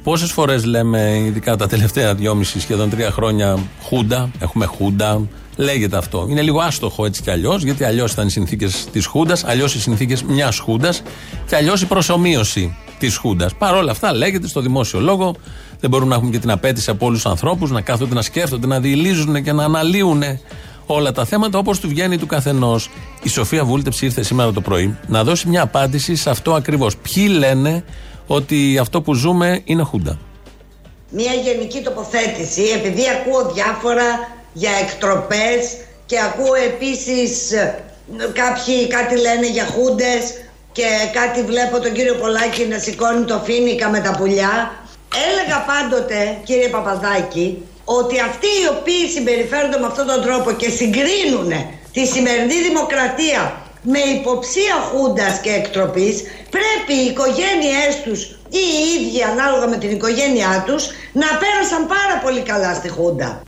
[0.07, 5.21] Πόσες φορές λέμε, ειδικά τα τελευταία δυόμιση σχεδόν τρία χρόνια, Χούντα, έχουμε Χούντα,
[5.55, 6.25] λέγεται αυτό.
[6.29, 9.79] Είναι λίγο άστοχο έτσι κι αλλιώς, γιατί αλλιώς ήταν οι συνθήκες της Χούντας, αλλιώς οι
[9.79, 11.01] συνθήκες μιας Χούντας
[11.47, 13.55] και αλλιώς η προσωμείωση της Χούντας.
[13.55, 15.35] Παρ' όλα αυτά λέγεται στο δημόσιο λόγο,
[15.79, 18.67] δεν μπορούν να έχουν και την απέτηση από όλους τους ανθρώπους να κάθονται να σκέφτονται,
[18.67, 20.23] να διηλίζουν και να αναλύουν
[20.85, 22.89] όλα τα θέματα όπως του βγαίνει του καθενός.
[23.23, 26.97] Η Σοφία Βούλτεψη ήρθε σήμερα το πρωί να δώσει μια απάντηση σε αυτό ακριβώς.
[26.97, 27.83] Ποιοι λένε
[28.27, 30.19] ότι αυτό που ζούμε είναι Χούντα.
[31.09, 34.03] Μια γενική τοποθέτηση, επειδή ακούω διάφορα
[34.53, 37.83] για εκτροπές, και ακούω επίσης ε,
[38.41, 40.21] κάποιοι κάτι λένε για χούντες
[40.71, 40.87] και
[41.19, 44.53] κάτι βλέπω τον κύριο Πολάκη να σηκώνει το φίνικα με τα πουλιά.
[45.25, 51.51] Έλεγα πάντοτε, κύριε Παπαδάκη, ότι αυτοί οι οποίοι συμπεριφέρονται με αυτόν τον τρόπο και συγκρίνουν
[51.91, 53.41] τη σημερινή δημοκρατία
[53.81, 59.91] με υποψία χούντας και εκτροπής πρέπει οι οικογένειές τους ή οι ίδιοι ανάλογα με την
[59.91, 63.41] οικογένειά τους να πέρασαν πάρα πολύ καλά στη χούντα.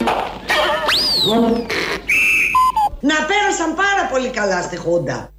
[3.01, 5.29] Να πέρασαν πάρα πολύ καλά στη χούντα.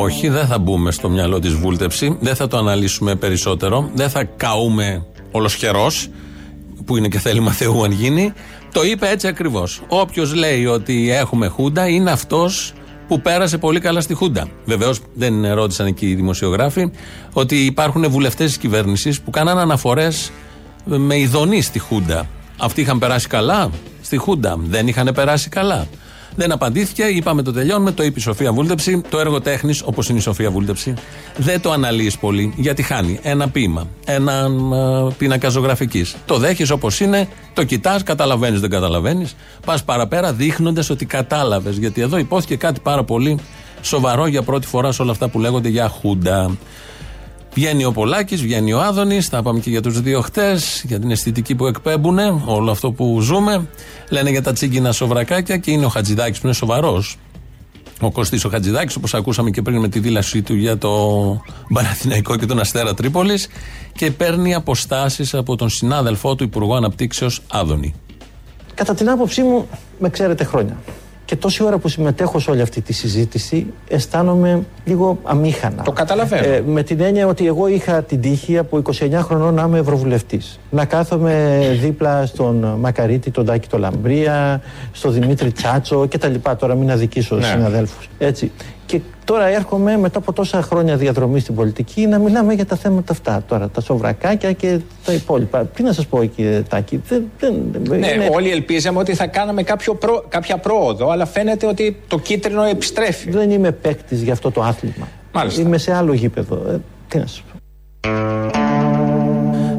[0.00, 2.16] Όχι, δεν θα μπούμε στο μυαλό της βούλτεψη.
[2.20, 3.90] Δεν θα το αναλύσουμε περισσότερο.
[3.94, 6.08] Δεν θα καούμε ολοσχερός,
[6.84, 8.32] που είναι και θέλημα Θεού αν γίνει.
[8.72, 9.82] Το είπε έτσι ακριβώς.
[9.88, 12.72] Όποιος λέει ότι έχουμε Χούντα είναι αυτός
[13.08, 14.48] που πέρασε πολύ καλά στη Χούντα.
[14.64, 16.90] Βεβαίως δεν ρώτησαν εκεί οι δημοσιογράφοι
[17.32, 20.30] ότι υπάρχουν βουλευτές της κυβέρνησης που κάναν αναφορές
[20.84, 22.26] με ειδονή στη Χούντα.
[22.58, 23.70] Αυτοί είχαν περάσει καλά
[24.02, 24.56] στη Χούντα.
[24.58, 25.86] Δεν είχαν περάσει καλά.
[26.36, 29.02] Δεν απαντήθηκε, είπαμε το τελειώνουμε, το είπε η Σοφία Βούλτεψη.
[29.08, 30.94] Το έργο τέχνης, όπως είναι η Σοφία Βούλτεψη,
[31.36, 34.48] δεν το αναλύεις πολύ γιατί χάνει ένα ποίημα, ένα
[35.18, 36.16] πίνακα ζωγραφικής.
[36.26, 39.36] Το δέχεις όπως είναι, το κοιτάς, καταλαβαίνεις, δεν καταλαβαίνεις.
[39.66, 41.76] Πας παραπέρα δείχνοντας ότι κατάλαβες.
[41.76, 43.38] Γιατί εδώ υπόθηκε κάτι πάρα πολύ
[43.82, 46.56] σοβαρό για πρώτη φορά σε όλα αυτά που λέγονται για Χούντα.
[47.56, 49.28] Βγαίνει ο Πολάκης, βγαίνει ο Άδωνης.
[49.28, 53.20] Θα πάμε και για τους δύο χτες, για την αισθητική που εκπέμπουν, όλο αυτό που
[53.20, 53.66] ζούμε.
[54.10, 57.18] Λένε για τα τσίγκινα σοβρακάκια και είναι ο Χατζηδάκης που είναι σοβαρός.
[58.00, 60.90] Ο Κωστής ο Χατζηδάκης, όπως ακούσαμε και πριν με τη δήλωσή του για το
[61.74, 63.48] Παναθηναϊκό και τον Αστέρα Τρίπολης,
[63.92, 67.94] και παίρνει αποστάσεις από τον συνάδελφό του Υπουργό Αναπτύξεως Άδωνη.
[68.74, 70.76] Κατά την άποψή μου, με ξέρετε χρόνια.
[71.26, 75.82] Και τόση ώρα που συμμετέχω σε όλη αυτή τη συζήτηση, αισθάνομαι λίγο αμήχανα.
[75.82, 76.46] Το καταλαβαίνω.
[76.46, 80.60] Ε, με την έννοια ότι εγώ είχα την τύχη από 29 χρονών να είμαι ευρωβουλευτής.
[80.70, 84.60] Να κάθομαι δίπλα στον Μακαρίτη, τον Τάκη το Λαμπρία,
[84.92, 86.34] στον Δημήτρη Τσάτσο κτλ.
[86.58, 87.44] Τώρα μην αδικήσω ναι.
[87.44, 88.08] συναδέλφους.
[88.18, 88.52] Έτσι.
[88.86, 93.12] Και τώρα έρχομαι μετά από τόσα χρόνια διαδρομή στην πολιτική να μιλάμε για τα θέματα
[93.12, 93.42] αυτά.
[93.48, 95.64] Τώρα τα σοβρακάκια και τα υπόλοιπα.
[95.64, 97.00] Τι να σας πω, κύριε Τάκη.
[97.08, 97.54] Δεν, δεν,
[97.88, 98.30] ναι, είναι...
[98.32, 100.24] όλοι ελπίζαμε ότι θα κάναμε κάποιο προ...
[100.28, 103.30] κάποια πρόοδο, αλλά φαίνεται ότι το κίτρινο επιστρέφει.
[103.30, 105.08] Δεν είμαι παίκτης για αυτό το άθλημα.
[105.32, 105.60] Μάλιστα.
[105.60, 106.54] Είμαι σε άλλο γήπεδο.
[106.68, 107.58] Ε, τι να σα πω.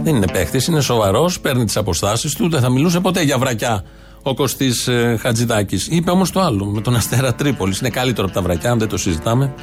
[0.03, 3.83] Δεν είναι παίκτης, είναι σοβαρός, παίρνει τις αποστάσεις του, δεν θα μιλούσε ποτέ για βρακιά
[4.23, 5.87] ο Κωστής ε, Χατζηδάκης.
[5.91, 7.79] Είπε όμως το άλλο, με τον Αστέρα Τρίπολης.
[7.79, 9.53] Είναι καλύτερο από τα βρακιά, δεν το συζητάμε.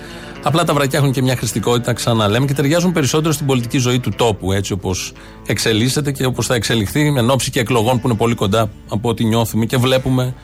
[0.43, 4.11] Απλά τα βρακιά έχουν και μια χρηστικότητα, ξαναλέμε, και ταιριάζουν περισσότερο στην πολιτική ζωή του
[4.17, 5.13] τόπου, έτσι όπως
[5.47, 9.25] εξελίσσεται και όπως θα εξελιχθεί, εν ώψη και εκλογών που είναι πολύ κοντά από ό,τι
[9.25, 10.35] νιώθουμε και βλέπουμε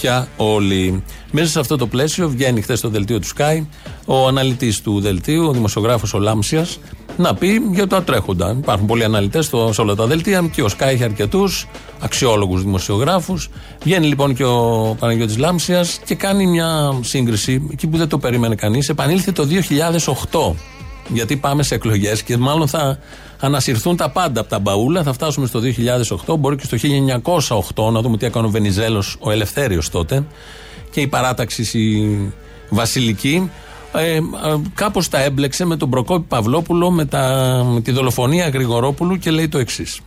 [0.00, 1.02] πια όλοι.
[1.30, 3.64] Μέσα σε αυτό το πλαίσιο βγαίνει χθες στο δελτίο του Sky
[4.04, 6.78] ο αναλυτής του δελτίου, ο δημοσιογράφος ο Λάμσιας,
[7.16, 8.56] να πει για τα τρέχοντα.
[8.60, 11.68] Υπάρχουν πολλοί αναλυτές σε όλα τα δελτία και ο Sky έχει αρκετούς
[12.00, 13.50] αξιόλογους δημοσιογράφους.
[13.82, 18.54] Βγαίνει λοιπόν και ο Παναγιώτης Λάμσιας και κάνει μια σύγκριση εκεί που δεν το περίμενε
[18.54, 18.88] κανείς.
[18.88, 20.54] Επανήλθε το 2008.
[21.08, 22.98] Γιατί πάμε σε εκλογές και μάλλον θα
[23.40, 25.02] ανασυρθούν τα πάντα από τα μπαούλα.
[25.02, 25.60] Θα φτάσουμε στο
[26.26, 26.76] 2008, μπορεί και στο
[27.76, 30.24] 1908 να δούμε τι έκανε ο Βενιζέλος, ο Ελευθέριος τότε
[30.90, 32.32] και η παράταξη η
[32.68, 33.50] Βασιλική.
[33.92, 34.20] Ε, ε,
[34.74, 39.48] κάπως τα έμπλεξε με τον Προκόπη Παυλόπουλο με, τα, με τη δολοφονία Γρηγορόπουλου και λέει
[39.48, 40.00] το εξής.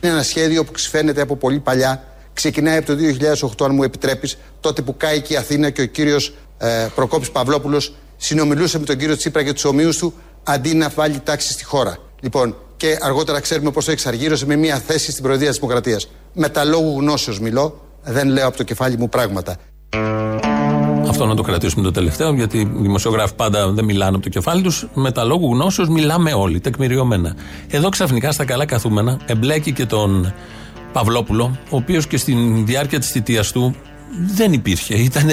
[0.00, 2.04] Είναι ένα σχέδιο που ξεφαίνεται από πολύ παλιά.
[2.32, 2.96] Ξεκινάει από το
[3.62, 7.30] 2008, αν μου επιτρέπεις, τότε που κάει και η Αθήνα και ο κύριος ε, Προκόπης
[7.30, 11.64] Παυλόπουλος συνομιλούσε με τον κύριο Τσίπρα και τους ομοίους του αντί να βάλει τάξη στη
[11.64, 11.98] χώρα.
[12.24, 16.08] Λοιπόν, και αργότερα ξέρουμε πώ εξαργύρωσε με μια θέση στην Προεδρία της Δημοκρατίας.
[16.32, 19.56] Με τα λόγου γνώσεως μιλώ, δεν λέω από το κεφάλι μου πράγματα.
[21.08, 24.62] Αυτό να το κρατήσουμε το τελευταίο, γιατί οι δημοσιογράφοι πάντα δεν μιλάνε από το κεφάλι
[24.62, 24.86] τους.
[24.94, 27.36] Με τα λόγου γνώσεως μιλάμε όλοι, τεκμηριωμένα.
[27.68, 30.34] Εδώ ξαφνικά στα καλά καθούμενα εμπλέκει και τον
[30.92, 33.74] Παυλόπουλο, ο οποίος και στην διάρκεια της θητείας του
[34.20, 34.94] δεν υπήρχε.
[34.94, 35.30] Ήταν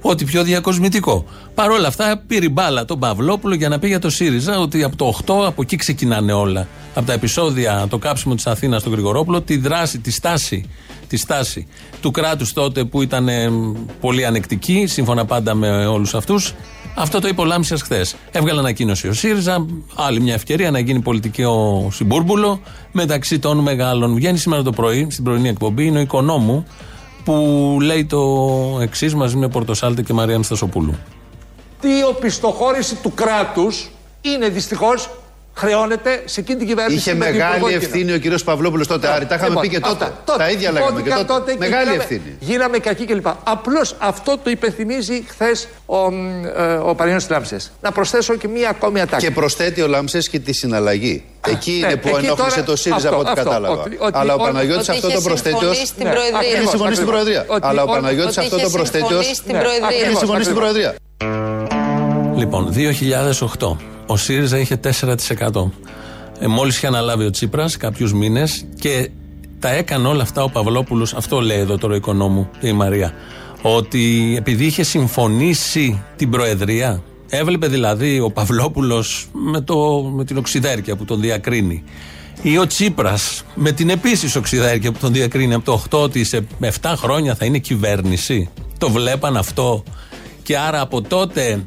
[0.00, 1.24] ό,τι πιο διακοσμητικό.
[1.54, 4.96] Παρ' όλα αυτά πήρε μπάλα τον Παυλόπουλο για να πει για το ΣΥΡΙΖΑ ότι από
[4.96, 6.66] το 8 από εκεί ξεκινάνε όλα.
[6.94, 10.68] Από τα επεισόδια, το κάψιμο της Αθήνας στον Γρηγορόπουλο, τη δράση, τη στάση,
[11.08, 11.66] τη στάση
[12.00, 13.28] του κράτους τότε που ήταν
[14.00, 16.54] πολύ ανεκτική, σύμφωνα πάντα με όλους αυτούς.
[16.94, 18.16] Αυτό το είπε ο Λάμψια χθες.
[18.30, 22.60] Έβγαλε ανακοίνωση ο ΣΥΡΙΖΑ, άλλη μια ευκαιρία να γίνει πολιτικό συμπούρμπουλο
[22.92, 24.14] μεταξύ των μεγάλων.
[24.14, 26.66] Βγαίνει σήμερα το πρωί, στην πρωινή εκπομπή, είναι ο οικονόμου
[27.26, 28.22] που λέει το
[28.80, 30.94] εξής μαζί με Πορτοσάλτε και Μαρία Στασοπούλου.
[31.82, 35.10] Η οπισθοχώρηση του κράτους είναι δυστυχώς
[35.58, 36.96] χρεώνεται σε εκείνη την κυβέρνηση.
[36.98, 39.26] Είχε μεγάλη ευθύνη ο κύριος Παυλόπουλος τότε, Άρη.
[39.26, 40.12] Τα είχαμε Λοιπόν, πει και τότε.
[40.38, 41.52] Τα ίδια λέγαμε και τότε.
[41.52, 42.36] και Μεγάλη γίναμε- ευθύνη.
[42.38, 43.26] Γίναμε κακοί κλπ.
[43.44, 45.96] Απλώς αυτό το υπενθυμίζει χθες ο,
[46.56, 47.72] ε, ο Παριόνι Λάμψες.
[47.80, 49.24] Να προσθέσω και μία ακόμη ατάκη.
[49.26, 51.24] Και προσθέτει ο Λάμψες και τη συναλλαγή.
[51.48, 53.82] Εκεί ναι, είναι που εκεί ενόχλησε τώρα το ΣΥΡΙΖΑ από ό,τι αυτό, κατάλαβα.
[53.82, 56.10] ότι- ότι Αλλά ο ο- Παναγιώτης ότι αυτό είχε το προσθέτει ως- συμφωνήσει στην Ναι,
[56.12, 56.40] Προεδρία.
[56.40, 57.44] Είχε συμφωνήσει στην Ακριβώς, Προεδρία.
[57.48, 59.06] ότι Αλλά ο ο- Παναγιώτης ότι αυτό είχε το προσθέτει ω.
[59.08, 59.88] συμφωνήσει στην Προεδρία.
[59.90, 60.72] Είχε Ακριβώς, συμφωνήσει στην ακριβώς.
[61.20, 61.55] Προεδρία.
[62.36, 62.72] Λοιπόν,
[63.58, 63.76] 2008.
[64.06, 65.70] Ο ΣΥΡΙΖΑ είχε 4%.
[66.38, 69.10] Ε, Μόλις είχε αναλάβει ο Τσίπρας κάποιους μήνες και
[69.58, 71.14] τα έκανε όλα αυτά ο Παυλόπουλος.
[71.14, 73.12] Αυτό λέει εδώ τώρα ο οικονόμου και η Μαρία.
[73.62, 80.96] Ότι επειδή είχε συμφωνήσει την Προεδρία, έβλεπε δηλαδή ο Παυλόπουλος με, το, με την οξυδέρκεια
[80.96, 81.84] που τον διακρίνει.
[82.42, 86.46] Ή ο Τσίπρας με την επίσης οξυδέρκεια που τον διακρίνει από το 8 ότι σε
[86.60, 88.48] 7 χρόνια θα είναι κυβέρνηση.
[88.78, 89.82] Το βλέπαν αυτό.
[90.42, 91.62] Και άρα από τότε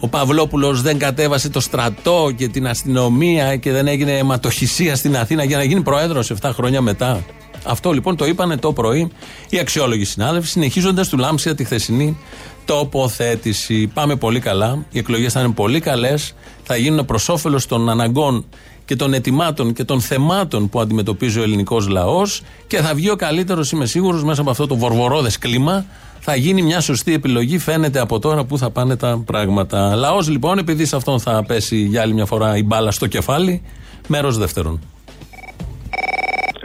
[0.00, 5.44] ο Παυλόπουλος δεν κατέβασε το στρατό και την αστυνομία και δεν έγινε αιματοχυσία στην Αθήνα
[5.44, 7.24] για να γίνει πρόεδρος 7 χρόνια μετά.
[7.64, 9.10] Αυτό λοιπόν το είπανε το πρωί
[9.48, 12.18] οι αξιόλογοι συνάδελφοι, συνεχίζοντας του Λάμψια τη χθεσινή
[12.64, 13.86] τοποθέτηση.
[13.94, 14.84] Πάμε πολύ καλά.
[14.90, 16.34] Οι εκλογές θα είναι πολύ καλές.
[16.62, 18.44] Θα γίνουν προς όφελος των αναγκών
[18.84, 23.16] και των ετοιμάτων και των θεμάτων που αντιμετωπίζει ο ελληνικός λαός και θα βγει ο
[23.16, 25.84] καλύτερος, είμαι σίγουρος, μέσα από αυτό το βορβορόδε κλίμα.
[26.30, 29.94] Θα γίνει μια σωστή επιλογή, φαίνεται από τώρα που θα πάνε τα πράγματα.
[29.94, 33.62] Λαός λοιπόν, επειδή σε αυτόν θα πέσει για άλλη μια φορά η μπάλα στο κεφάλι,
[34.06, 34.80] μέρος δεύτερον.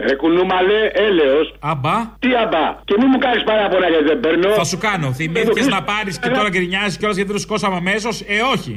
[0.07, 1.47] Ρε κουνούμαλε, έλεος.
[1.71, 1.97] Αμπά.
[2.23, 2.65] Τι αμπά.
[2.87, 4.49] Και μην μου κάνεις παράπονα γιατί δεν παίρνω.
[4.61, 5.07] Θα σου κάνω.
[5.19, 8.73] Θυμήθηκες να πάρεις και τώρα γκρινιάζεις κιόλα γιατί δεν τους σηκώσαμε αμέσως; Ε, όχι.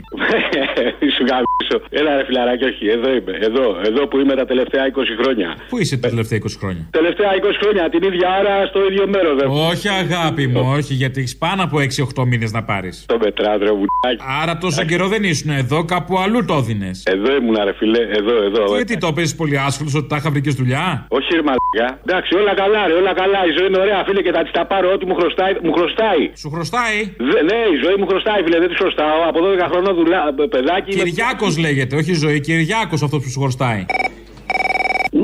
[1.00, 1.76] Τι σου γαμίσω.
[1.98, 2.84] Έλα ρε φιλαράκι, όχι.
[2.96, 3.32] Εδώ είμαι.
[3.48, 5.48] Εδώ, εδώ που είμαι τα τελευταία 20 χρόνια.
[5.68, 9.30] Πού είσαι τα τελευταία 20 χρόνια; Τελευταία 20 χρόνια, την ίδια ώρα στο ίδιο μέρο.
[9.70, 11.76] Όχι, αγάπη μου, όχι, γιατί έχεις πάνω από
[12.16, 13.04] 6-8 μήνες να πάρεις.
[13.06, 14.22] Το μετράδρο βουλάκι.
[14.42, 17.02] Άρα τόσο καιρό δεν ήσουν εδώ, κάπου αλλού το έδινες.
[17.06, 18.74] Εδώ ήμουν, ρε φιλέ, εδώ, εδώ.
[18.76, 21.88] Γιατί το παίζεις πολύ άσχολος ότι τα είχα βρει και δουλειά; Όχι, ρε μαλακά.
[22.06, 23.40] Εντάξει, όλα καλά, ρε, όλα καλά.
[23.48, 25.52] Η ζωή είναι ωραία, φίλε, και θα της τα πάρω ό,τι μου χρωστάει.
[25.66, 26.22] Μου χρωστάει.
[26.42, 26.98] Σου χρωστάει;
[27.30, 29.18] Δε, ναι, η ζωή μου χρωστάει, φίλε, δεν της χρωστάω.
[29.30, 30.20] Από 12 χρονών δουλά,
[30.54, 30.90] παιδάκι.
[30.92, 32.38] είμαι- Κυριάκος λέγεται, όχι ζωή.
[32.40, 33.80] Κυριάκος αυτός που σου χρωστάει.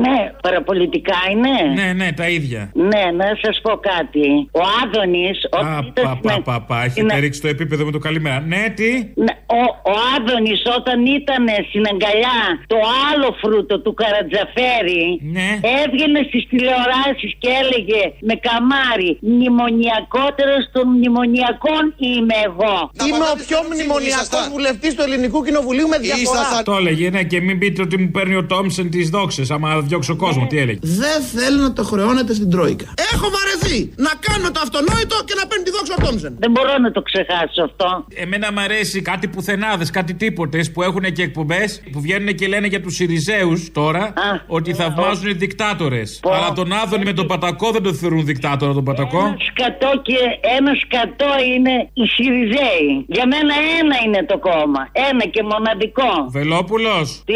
[0.04, 1.82] Ναι, παραπολιτικά είναι.
[1.82, 2.70] Ναι, ναι, τα ίδια.
[2.74, 4.26] Ναι, να σας πω κάτι.
[4.60, 5.38] Ο Άδωνης.
[5.50, 8.40] Α, πα, πα, πα, πα, έχετε ρίξει το επίπεδο με το καλημέρα.
[8.40, 8.90] Ναι, τι;
[9.24, 9.62] Ναι, ο,
[9.92, 12.40] ο Άδωνης όταν ήταν στην αγκαλιά
[12.72, 15.04] το άλλο φρούτο του Καρατζαφέρη
[15.36, 15.48] ναι.
[15.80, 22.76] έβγαινε στις τηλεοράσεις και έλεγε με καμάρι μνημονιακότερος των μνημονιακών είμαι εγώ.
[23.06, 26.62] Είμαι ο πιο μνημονιακός βουλευτής του Ελληνικού Κοινοβουλίου με διαφορά.
[26.64, 29.50] Το έλεγε, ναι, και μην πείτε ότι μου παίρνει ο Τόμσεν τις δόξες.
[29.50, 30.78] Άμα διώξω κόσμο, τι έλεγε.
[30.82, 32.86] Δεν θέλω να το χρεώνετε στην Τρόικα.
[33.12, 36.32] Έχω βαρεθεί να κάνω το αυτονόητο και να παίρνει τη δόξα ο Τόμσεν.
[36.38, 37.88] Δεν μπορώ να το ξεχάσω αυτό.
[38.24, 42.66] Εμένα μου αρέσει κάτι πουθενάδες, κάτι τίποτες που έχουν και εκπομπές που βγαίνουν και λένε
[42.66, 44.12] για τους Σιριζέους τώρα
[44.46, 46.20] ότι θαυμάζουν οι δικτάτορες.
[46.36, 49.22] Αλλά τον Άδωνη με τον Πατακό δεν τον θεωρούν δικτάτορα τον Πατακό.
[49.50, 50.16] Σκατό και
[50.58, 52.90] ένα σκατό είναι οι Σιριζέοι.
[53.16, 54.82] Για μένα ένα είναι το κόμμα.
[55.10, 56.10] Ένα και μοναδικό.
[56.36, 57.06] Βελόπουλος.
[57.30, 57.34] Τι;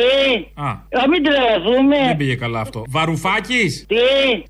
[0.66, 1.96] Α, Να μην τρελαθούμε.
[2.06, 2.82] δεν πήγε καλά καλά αυτό.
[2.88, 3.84] Βαρουφάκης.
[3.88, 3.94] Τι,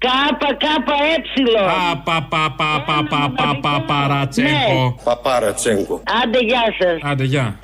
[0.07, 1.63] κάπα κάπα έψιλο.
[2.05, 4.85] Παπα παπα παπα παπα παρατσέγκο.
[4.85, 5.03] Ναι.
[5.05, 6.03] Παπαρατσέγκο.
[6.23, 7.11] Άντε γεια σας.
[7.11, 7.59] Άντε γεια.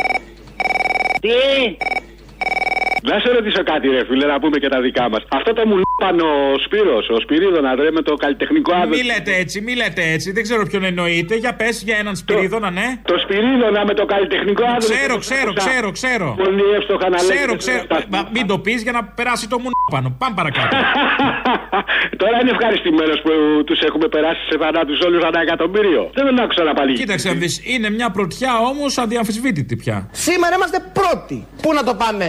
[1.20, 1.28] Τι;
[3.10, 5.22] Να σε ρωτήσω κάτι, ρε φίλε, να πούμε και τα δικά μας.
[5.38, 6.32] Αυτό το μου λείπαν ο
[6.64, 8.96] Σπύρος, ο Σπυρίδωνας, ρε, με το καλλιτεχνικό άδειο.
[8.98, 10.32] Μη λέτε έτσι, μη λέτε έτσι.
[10.36, 11.34] Δεν ξέρω ποιον εννοείτε.
[11.44, 12.88] Για πες για έναν Σπυρίδωνα, ναι.
[13.12, 14.88] Το Σπυρίδωνα με το καλλιτεχνικό άδειο.
[14.94, 16.26] Ξέρω, ξέρω, ξέρω, ξέρω.
[16.44, 17.34] Πολύ εύστοχα να λέτε.
[17.34, 17.82] Ξέρω, ξέρω.
[18.14, 20.08] Μα μην το πεις για να περάσει το μουνό πάνω.
[20.18, 20.76] Πάμε παρακάτω.
[22.22, 23.30] Τώρα είναι ευχαριστημένος που
[23.68, 26.02] τους έχουμε περάσει σε θανάτου όλους ένα εκατομμύριο.
[26.14, 26.98] Δεν τον άκουσα να παλίγει.
[26.98, 30.08] Κοίταξε να δεις, είναι μια πρωτιά όμως αδιαμφισβήτητη πια.
[30.12, 31.46] Σήμερα είμαστε πρώτοι.
[31.62, 32.26] Πού να το πάμε,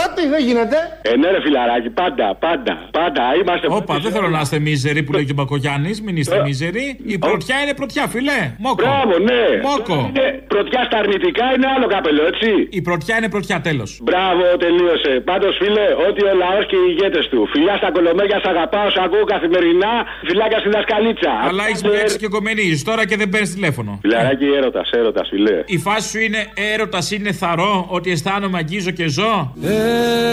[0.00, 0.78] υπερπρώτη δεν γίνεται.
[1.02, 3.22] Ε, ναι, ρε φιλαράκι, πάντα, πάντα, πάντα.
[3.40, 5.96] Είμαστε Όπα, δεν θέλω να είστε μίζεροι που λέει και ο Μπακογιάννης.
[6.02, 6.84] Μην είστε μίζεροι.
[7.14, 8.40] Η πρωτιά είναι πρωτιά, φιλέ.
[8.64, 8.82] Μόκο.
[8.82, 9.42] Μπράβο, ναι.
[9.68, 9.96] Μόκο.
[10.08, 12.50] Είναι πρωτιά στα αρνητικά είναι άλλο καπέλο, έτσι.
[12.78, 13.90] Η πρωτιά είναι πρωτιά, τέλος.
[14.02, 15.12] Μπράβο, τελείωσε.
[15.30, 17.40] Πάντως, φίλε, ότι ο λαός και οι ηγέτες του.
[17.52, 19.92] Φιλιά στα κολομέρια, σ' αγαπάω, σ' ακούω καθημερινά.
[20.28, 21.32] Φιλάκια στη δασκαλίτσα.
[21.48, 23.90] Αλλά έχει μπλέξει και κομμενίζεις τώρα και δεν παίρνεις τηλέφωνο.
[24.04, 25.56] Φιλαράκι, έρωτας, έρωτας, φιλέ.
[25.76, 26.40] Η φάση σου είναι
[26.74, 29.54] έρωτας είναι θαρό, ότι αισθάνομαι αγγίζω και ζω;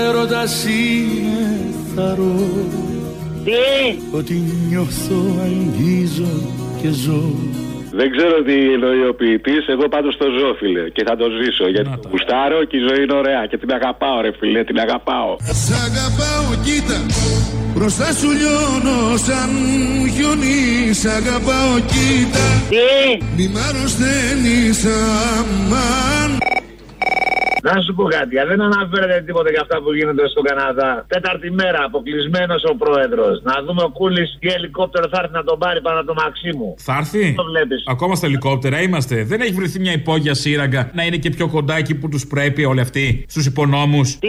[0.08, 2.36] Έρωτας είναι θαρό
[3.46, 6.36] Τι; Ότι νιώθω, αγγίζω
[6.82, 7.24] και ζω
[7.92, 10.90] Δεν ξέρω τι εννοεί ο ποιητής, εγώ πάντως το ζω, φίλε.
[10.90, 11.70] Και θα το ζήσω.
[11.70, 13.46] Γιατί το γουστάρω και η ζωή είναι ωραία.
[13.50, 15.36] Και την αγαπάω, ρε φίλε, την αγαπάω.
[15.66, 17.00] Σ' αγαπάω κοίτα
[17.76, 19.52] Μπροστά σου λιώνω σαν
[20.16, 26.32] χιόνι Σ' αγαπάω κοίτα Τι; Μη μ' αρρωσταίνεις αμάν
[27.70, 31.06] Να σου πω κάτι, αν δεν αναφέρετε τίποτα για αυτά που γίνονται στον Καναδά.
[31.08, 33.36] Τέταρτη μέρα, αποκλεισμένος ο πρόεδρος.
[33.50, 36.70] Να δούμε ο Κούλης τι ελικόπτερο θα έρθει να τον πάρει πάνω το Μαξίμου.
[36.78, 39.16] Θα έρθει; Το βλέπεις; Ακόμα στα ελικόπτερα είμαστε.
[39.24, 42.66] Δεν έχει βρεθεί μια υπόγεια σύραγγα να είναι και πιο κοντά εκεί που τους πρέπει
[42.66, 43.26] όλοι αυτοί.
[43.30, 44.20] Στους υπονόμους.
[44.20, 44.28] Τι!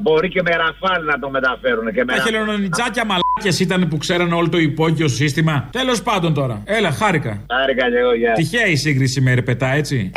[0.00, 4.34] Μπορεί και με ραφάλ να το μεταφέρουν και με Τα χελωνονιτζάκια μαλάκια ήταν που ξέρανε
[4.34, 5.68] όλο το υπόγειο σύστημα.
[5.72, 6.62] Τέλος πάντων τώρα.
[6.64, 7.44] Έλα, χάρηκα.
[7.52, 8.32] Χάρηκα και εγώ, γεια.
[8.32, 10.10] Τυχαία η σύγκριση με ρεπετά, έτσι.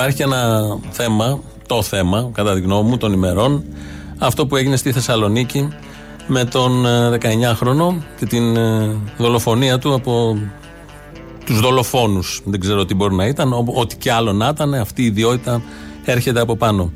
[0.00, 3.64] Υπάρχει ένα θέμα, το θέμα, κατά τη γνώμη μου, των ημερών,
[4.18, 5.68] αυτό που έγινε στη Θεσσαλονίκη
[6.26, 10.38] με τον ε, 19χρονο και την ε, δολοφονία του από
[11.44, 12.40] τους δολοφόνους.
[12.44, 15.62] Δεν ξέρω τι μπορεί να ήταν, ό- ό,τι και άλλο να ήταν, αυτή η ιδιότητα
[16.04, 16.92] έρχεται από πάνω.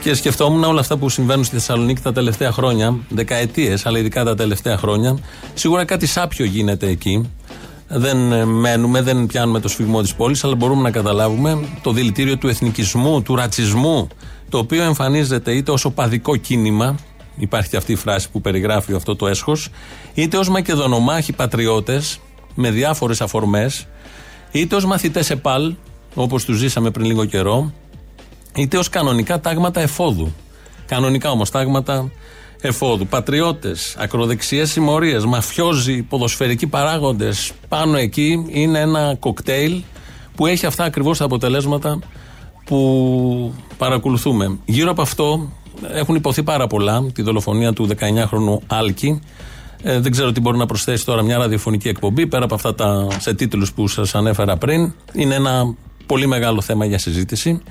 [0.00, 4.34] Και σκεφτόμουν όλα αυτά που συμβαίνουν στη Θεσσαλονίκη τα τελευταία χρόνια, δεκαετίες, αλλά ειδικά τα
[4.34, 5.18] τελευταία χρόνια.
[5.54, 7.30] Σίγουρα κάτι σάπιο γίνεται εκεί.
[7.94, 12.38] Δεν ε, μένουμε, δεν πιάνουμε το σφιγμό της πόλης, αλλά μπορούμε να καταλάβουμε το δηλητήριο
[12.38, 14.08] του εθνικισμού, του ρατσισμού,
[14.48, 16.94] το οποίο εμφανίζεται είτε ως οπαδικό κίνημα,
[17.36, 19.68] υπάρχει και αυτή η φράση που περιγράφει αυτό το έσχος,
[20.14, 22.20] είτε ως μακεδονομάχοι πατριώτες
[22.54, 23.86] με διάφορες αφορμές,
[24.50, 25.74] είτε ως μαθητές ΕΠΑΛ,
[26.14, 27.72] όπως τους ζήσαμε πριν λίγο καιρό,
[28.54, 30.32] είτε ως κανονικά τάγματα εφόδου.
[30.86, 32.10] Κανονικά όμως τάγματα
[32.62, 33.06] εφόδου.
[33.06, 37.52] Πατριώτες, ακροδεξιέ συμμορίες, μαφιόζοι, ποδοσφαιρικοί παράγοντες.
[37.68, 39.82] Πάνω εκεί είναι ένα κοκτέιλ
[40.34, 41.98] που έχει αυτά ακριβώς τα αποτελέσματα
[42.64, 44.58] που παρακολουθούμε.
[44.64, 45.52] Γύρω από αυτό
[45.92, 47.10] έχουν υποθεί πάρα πολλά.
[47.12, 49.20] Τη δολοφονία του 19χρονου Άλκη.
[49.82, 53.06] Ε, δεν ξέρω τι μπορεί να προσθέσει τώρα μια ραδιοφωνική εκπομπή πέρα από αυτά τα
[53.18, 54.92] σε τίτλους που σας ανέφερα πριν.
[55.12, 55.74] Είναι ένα
[56.06, 57.62] πολύ μεγάλο θέμα για συζήτηση.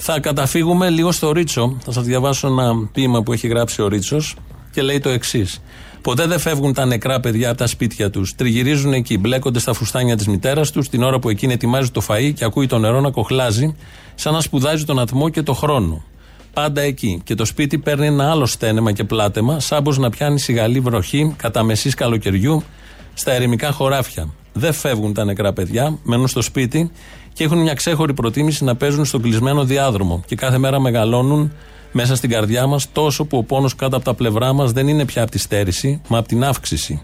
[0.00, 1.76] Θα καταφύγουμε λίγο στο Ρίτσο.
[1.84, 4.36] Θα σας διαβάσω ένα ποίημα που έχει γράψει ο Ρίτσος
[4.72, 5.62] και λέει το εξής.
[6.02, 8.34] Ποτέ δεν φεύγουν τα νεκρά παιδιά από τα σπίτια τους.
[8.34, 12.20] Τριγυρίζουν εκεί, μπλέκονται στα φουστάνια της μητέρας τους την ώρα που εκείνη ετοιμάζει το φα
[12.20, 13.76] και ακούει το νερό να κοχλάζει,
[14.14, 16.02] σαν να σπουδάζει τον ατμό και το χρόνο.
[16.52, 17.20] Πάντα εκεί.
[17.24, 21.34] Και το σπίτι παίρνει ένα άλλο στένεμα και πλάτεμα, σαν πως να πιάνει σιγαλή βροχή
[21.36, 22.62] κατά μεσής καλοκαιριού
[23.14, 24.28] στα ερημικά χωράφια.
[24.58, 26.90] Δεν φεύγουν τα νεκρά παιδιά, μένουν στο σπίτι
[27.32, 30.22] και έχουν μια ξέχωρη προτίμηση να παίζουν στον κλεισμένο διάδρομο.
[30.26, 31.52] Και κάθε μέρα μεγαλώνουν
[31.92, 35.04] μέσα στην καρδιά μας τόσο που ο πόνος κάτω από τα πλευρά μας δεν είναι
[35.04, 37.02] πια από τη στέρηση, μα από την αύξηση.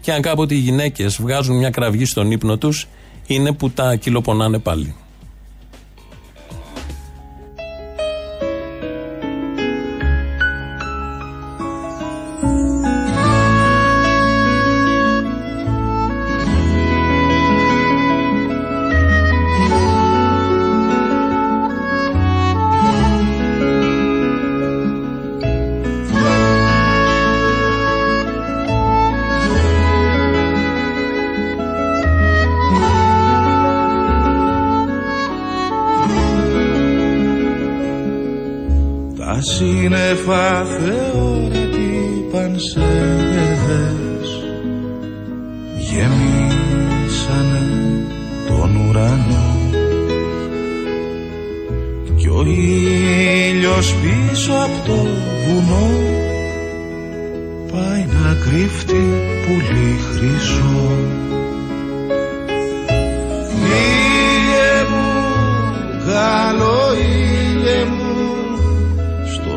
[0.00, 2.88] Και αν κάποτε οι γυναίκες βγάζουν μια κραυγή στον ύπνο τους,
[3.26, 4.94] είναι που τα κυλοπονάνε πάλι.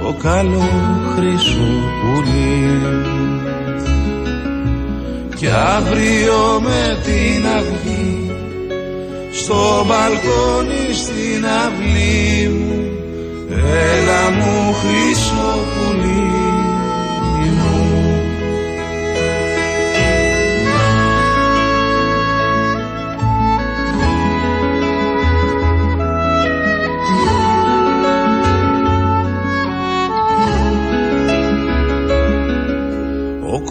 [0.06, 0.70] Στο καλό
[1.16, 2.82] χρυσό πουλί.
[5.36, 8.32] Κι αύριο με την αυγή
[9.32, 12.92] στο μπαλκόνι στην αυλή μου
[13.94, 15.75] έλα μου χρυσό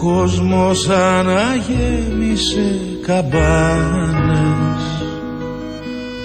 [0.05, 4.83] κόσμος αναγέμισε καμπάνες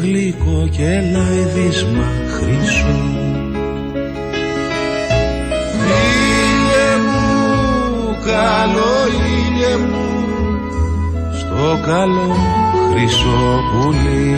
[0.00, 2.98] γλυκό και λαϊδίσμα χρυσό
[6.02, 10.09] Ήλιε μου, καλό ήλιε μου
[11.60, 12.36] το καλό
[12.90, 14.36] χρυσό πουλί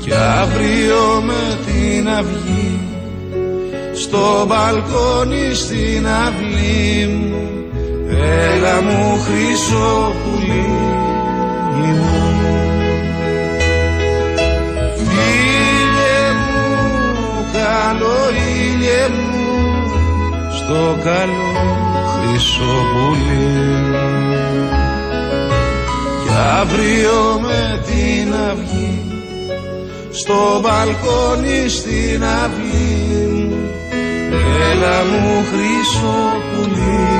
[0.00, 2.80] κι αύριο με την αυγή
[3.94, 7.48] στο μπαλκόνι στην αυλή μου.
[8.08, 10.88] Έλα μου χρυσό πουλί μου.
[14.96, 16.66] Φίλε μου,
[17.52, 19.50] καλό ήλιε μου
[20.56, 23.98] στο καλό χρυσό πουλί.
[26.24, 29.00] Και αύριο με την αυγή
[30.12, 33.52] στο μπαλκόνι στην αυλή
[34.70, 37.19] έλα μου χρυσό πουλί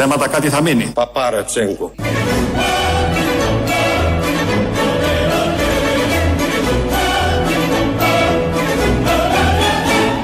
[0.00, 0.90] ψέματα κάτι θα μείνει.
[0.94, 1.92] Παπάρα Τσέγκο.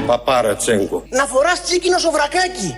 [0.07, 1.03] Παπάρα Τσέγκο.
[1.09, 2.77] Να φοράς τσίκινο σοβρακάκι.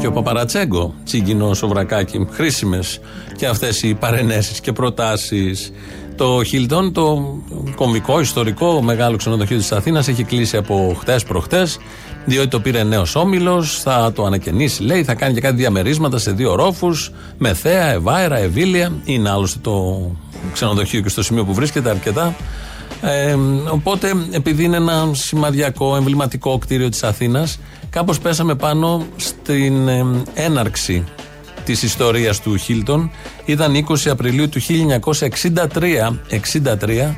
[0.00, 2.26] Και ο Παπαρατσέγκο, τσίγκινο σοβρακάκι.
[2.30, 3.00] Χρήσιμες
[3.36, 5.72] και αυτές οι παρενέσεις και προτάσεις.
[6.16, 7.36] Το Χίλτον, το
[7.76, 11.78] κομβικό, ιστορικό μεγάλο ξενοδοχείο της Αθήνας, έχει κλείσει από χτες προχτές,
[12.24, 16.30] διότι το πήρε νέος όμιλος, θα το ανακαινήσει, λέει, θα κάνει και κάτι διαμερίσματα σε
[16.32, 18.92] δύο ρόφους, με θέα, ευάερα, ευήλια.
[19.04, 20.10] Είναι άλλωστε το
[20.52, 22.34] ξενοδοχείο και στο σημείο που βρίσκεται αρκετά.
[23.02, 23.36] Ε,
[23.70, 27.58] οπότε, επειδή είναι ένα σημαδιακό, εμβληματικό κτίριο της Αθήνας,
[27.90, 30.04] κάπως πέσαμε πάνω στην ε,
[30.34, 31.04] έναρξη
[31.64, 33.10] της ιστορίας του Χίλτον.
[33.44, 37.14] Ήταν 20 Απριλίου του 1963 63,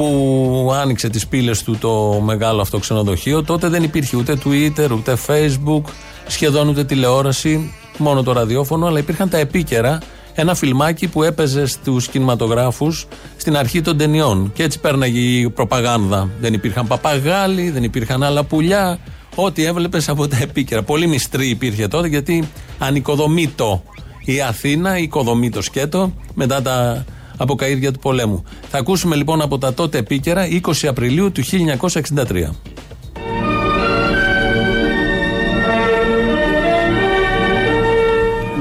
[0.00, 3.42] που άνοιξε τις πύλες του το μεγάλο αυτό ξενοδοχείο.
[3.42, 5.82] Τότε δεν υπήρχε ούτε Twitter, ούτε Facebook,
[6.26, 9.98] σχεδόν ούτε τηλεόραση, μόνο το ραδιόφωνο, αλλά υπήρχαν τα επίκαιρα
[10.34, 14.52] ένα φιλμάκι που έπαιζε στους κινηματογράφους στην αρχή των ταινιών.
[14.54, 16.30] Και έτσι πέρναγε η προπαγάνδα.
[16.40, 18.98] Δεν υπήρχαν παπαγάλοι, δεν υπήρχαν άλλα πουλιά.
[19.34, 20.82] Ό,τι έβλεπες από τα επίκαιρα.
[20.82, 22.48] Πολύ μυστρή υπήρχε τότε γιατί
[22.78, 23.82] ανοικοδομήτω
[24.24, 27.04] η Αθήνα, οικοδομή το σκέτο μετά τα
[27.40, 28.44] αποκαίδια του πολέμου.
[28.68, 32.50] Θα ακούσουμε λοιπόν από τα τότε επίκαιρα 20 Απριλίου του 1963.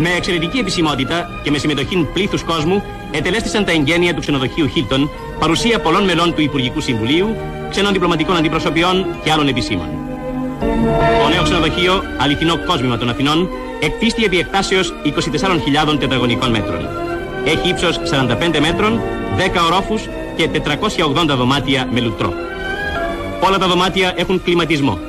[0.01, 5.09] Με εξαιρετική επισημότητα και με συμμετοχή πλήθους κόσμου ετελέστησαν τα εγγένεια του ξενοδοχείου Χίλτον,
[5.39, 7.35] παρουσία πολλών μελών του Υπουργικού Συμβουλίου,
[7.69, 9.87] ξένων διπλωματικών αντιπροσωπιών και άλλων επισήμων.
[11.23, 13.49] Το νέο ξενοδοχείο, αληθινό κόσμημα των Αθηνών,
[13.81, 17.08] εκτίστη επί εκτάσεως 24.000 τετραγωνικών μέτρων.
[17.45, 19.01] Έχει ύψος 45 μέτρων,
[19.37, 20.01] 10 ορόφους
[20.35, 22.33] και 480 δωμάτια με λουτρό.
[23.41, 24.99] Όλα τα δωμάτια έχουν κλιματισμό.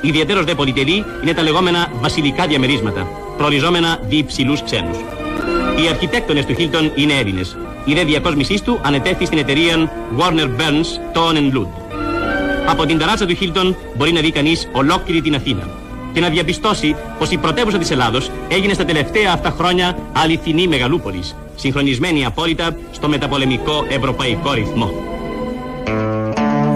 [0.00, 4.96] Ιδιαίτερος δε πολυτελή είναι τα λεγόμενα βασιλικά διαμερίσματα, προοριζόμενα δι υψηλούς ξένους.
[5.82, 7.56] Οι αρχιτέκτονες του Χίλτον είναι Έλληνες.
[7.84, 11.68] Η δε διακόσμησής του ανετέθη στην εταιρεία Warner Burns Tone Lood.
[12.66, 15.79] Από την ταράτσα του Χίλτον μπορεί να δει κανείς ολόκληρη την Αθήνα
[16.12, 21.36] και να διαπιστώσει πως η πρωτεύουσα της Ελλάδος έγινε στα τελευταία αυτά χρόνια αληθινή μεγαλούπολης,
[21.54, 24.90] συγχρονισμένη απόλυτα στο μεταπολεμικό ευρωπαϊκό ρυθμό.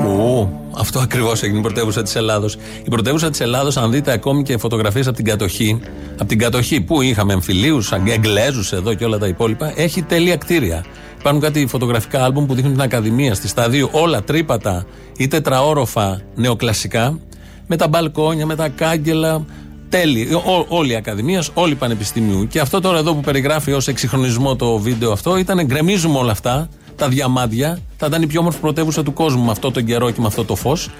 [0.06, 2.56] Ου, αυτό ακριβώς έγινε η πρωτεύουσα της Ελλάδος.
[2.84, 5.80] Η πρωτεύουσα της Ελλάδος, αν δείτε ακόμη και φωτογραφίες από την κατοχή,
[6.18, 10.84] από την κατοχή που είχαμε εμφυλίους, Αγγλέζου εδώ και όλα τα υπόλοιπα, έχει τέλεια κτίρια.
[11.18, 17.18] Υπάρχουν κάτι φωτογραφικά άλμπουμ που δείχνουν την Ακαδημία στη σταδίου, όλα τρύπατα ή τετραόροφα νεοκλασικά,
[17.66, 19.44] με τα μπαλκόνια, με τα κάγκελα.
[19.88, 20.28] Τέλει.
[20.68, 22.46] Όλη η Ακαδημία, όλοι Πανεπιστημίου.
[22.46, 26.68] Και αυτό τώρα εδώ που περιγράφει ως εξυγχρονισμό το βίντεο αυτό ήταν γκρεμίζουμε όλα αυτά,
[26.96, 27.78] τα διαμάντια.
[27.96, 30.44] Θα ήταν η πιο όμορφη πρωτεύουσα του κόσμου με αυτό το καιρό και με αυτό
[30.44, 30.90] το φως.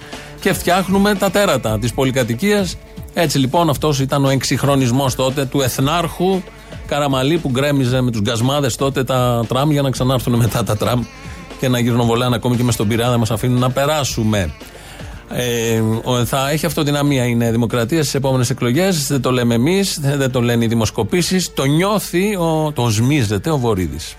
[0.41, 2.77] Και φτιάχνουμε τα τέρατα της πολυκατοικίας.
[3.15, 6.43] Έτσι λοιπόν αυτός ήταν ο εξυγχρονισμός τότε του Εθνάρχου
[6.87, 11.03] Καραμαλή που γκρέμιζε με τους γκασμάδες τότε τα τραμ για να ξανάρθουν μετά τα τραμ
[11.61, 14.55] και να γυρνοβολάνε ακόμη και με στον πειρά να μας αφήνουν να περάσουμε.
[15.31, 15.83] Ε,
[16.25, 19.07] θα έχει αυτοδυναμία η Νέα Δημοκρατία στις επόμενες εκλογές.
[19.07, 21.53] Δεν το λέμε εμείς, δεν το λένε οι δημοσκοπήσεις.
[21.55, 24.15] Το νιώθει, ο, το σμίζεται ο Βορύδης.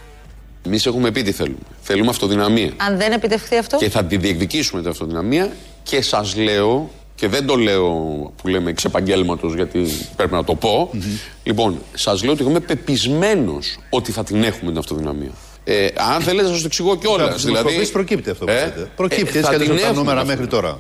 [0.66, 1.58] Εμείς έχουμε πει τι θέλουμε.
[1.82, 2.72] Θέλουμε αυτοδυναμία.
[2.78, 5.52] Αν δεν επιτευχθεί αυτό; Και θα τη διεκδικήσουμε την αυτοδυναμία
[5.84, 7.90] και σας λέω, και δεν το λέω
[8.42, 9.86] που λέμε εξ επαγγέλματος γιατί
[10.16, 10.90] πρέπει να το πω.
[11.44, 15.32] Λοιπόν, σας λέω ότι είμαι πεπισμένος ότι θα την έχουμε την αυτοδυναμία.
[15.64, 17.44] Ε, αν θέλετε, θα σας το εξηγώ κιόλας.
[17.46, 18.90] Δηλαδή, προκύπτει αυτό που Ε, λέτε.
[18.96, 20.32] Προκύπτει ε, έτσι θα και την τα έχουμε νούμερα αυτό.
[20.32, 20.80] μέχρι τώρα.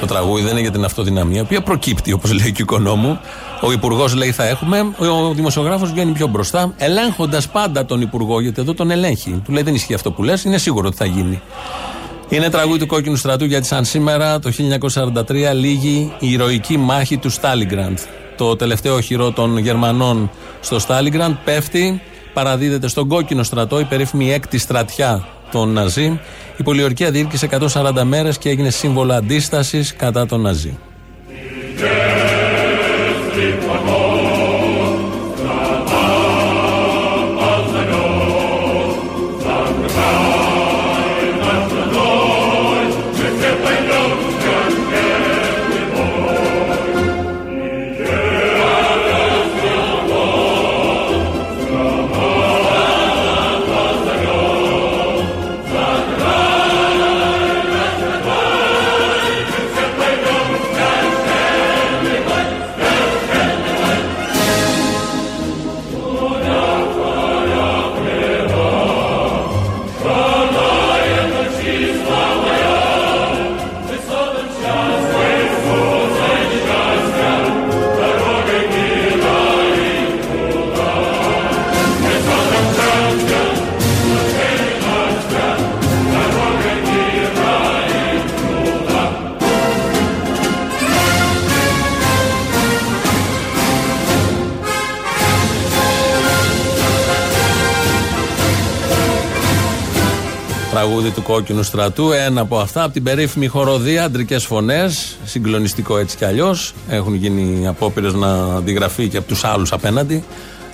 [0.00, 3.18] Το τραγούδι δεν είναι για την αυτοδυναμία, η οποία προκύπτει, όπως λέει και ο οικονόμου.
[3.60, 8.60] Ο Υπουργός λέει θα έχουμε, ο δημοσιογράφος βγαίνει πιο μπροστά, ελέγχοντας πάντα τον Υπουργό, γιατί
[8.60, 9.42] εδώ τον ελέγχει.
[9.44, 11.40] Του λέει δεν ισχύει αυτό που λες, είναι σίγουρο ότι θα γίνει.
[12.28, 17.30] Είναι τραγούδι του κόκκινου στρατού γιατί σαν σήμερα το 1943 λύγει η ηρωική μάχη του
[17.30, 17.98] Στάλιγκραντ.
[18.36, 20.30] Το τελευταίο οχυρό των Γερμανών
[20.60, 22.02] στο Στάλιγκραντ πέφτει,
[22.36, 26.20] παραδίδεται στον κόκκινο στρατό, η περίφημη έκτη στρατιά τον Ναζί.
[26.56, 30.78] Η πολιορκία διήρκησε 140 μέρες και έγινε σύμβολο αντίστασης κατά τον Ναζί.
[101.06, 102.12] Τραγούδι του κόκκινου στρατού.
[102.12, 105.16] Ένα από αυτά, από την περίφημη χοροδία, αντρικές φωνές.
[105.24, 106.74] Συγκλονιστικό έτσι κι αλλιώς.
[106.88, 110.24] Έχουν γίνει απόπειρες να αντιγραφεί και από τους άλλους απέναντι,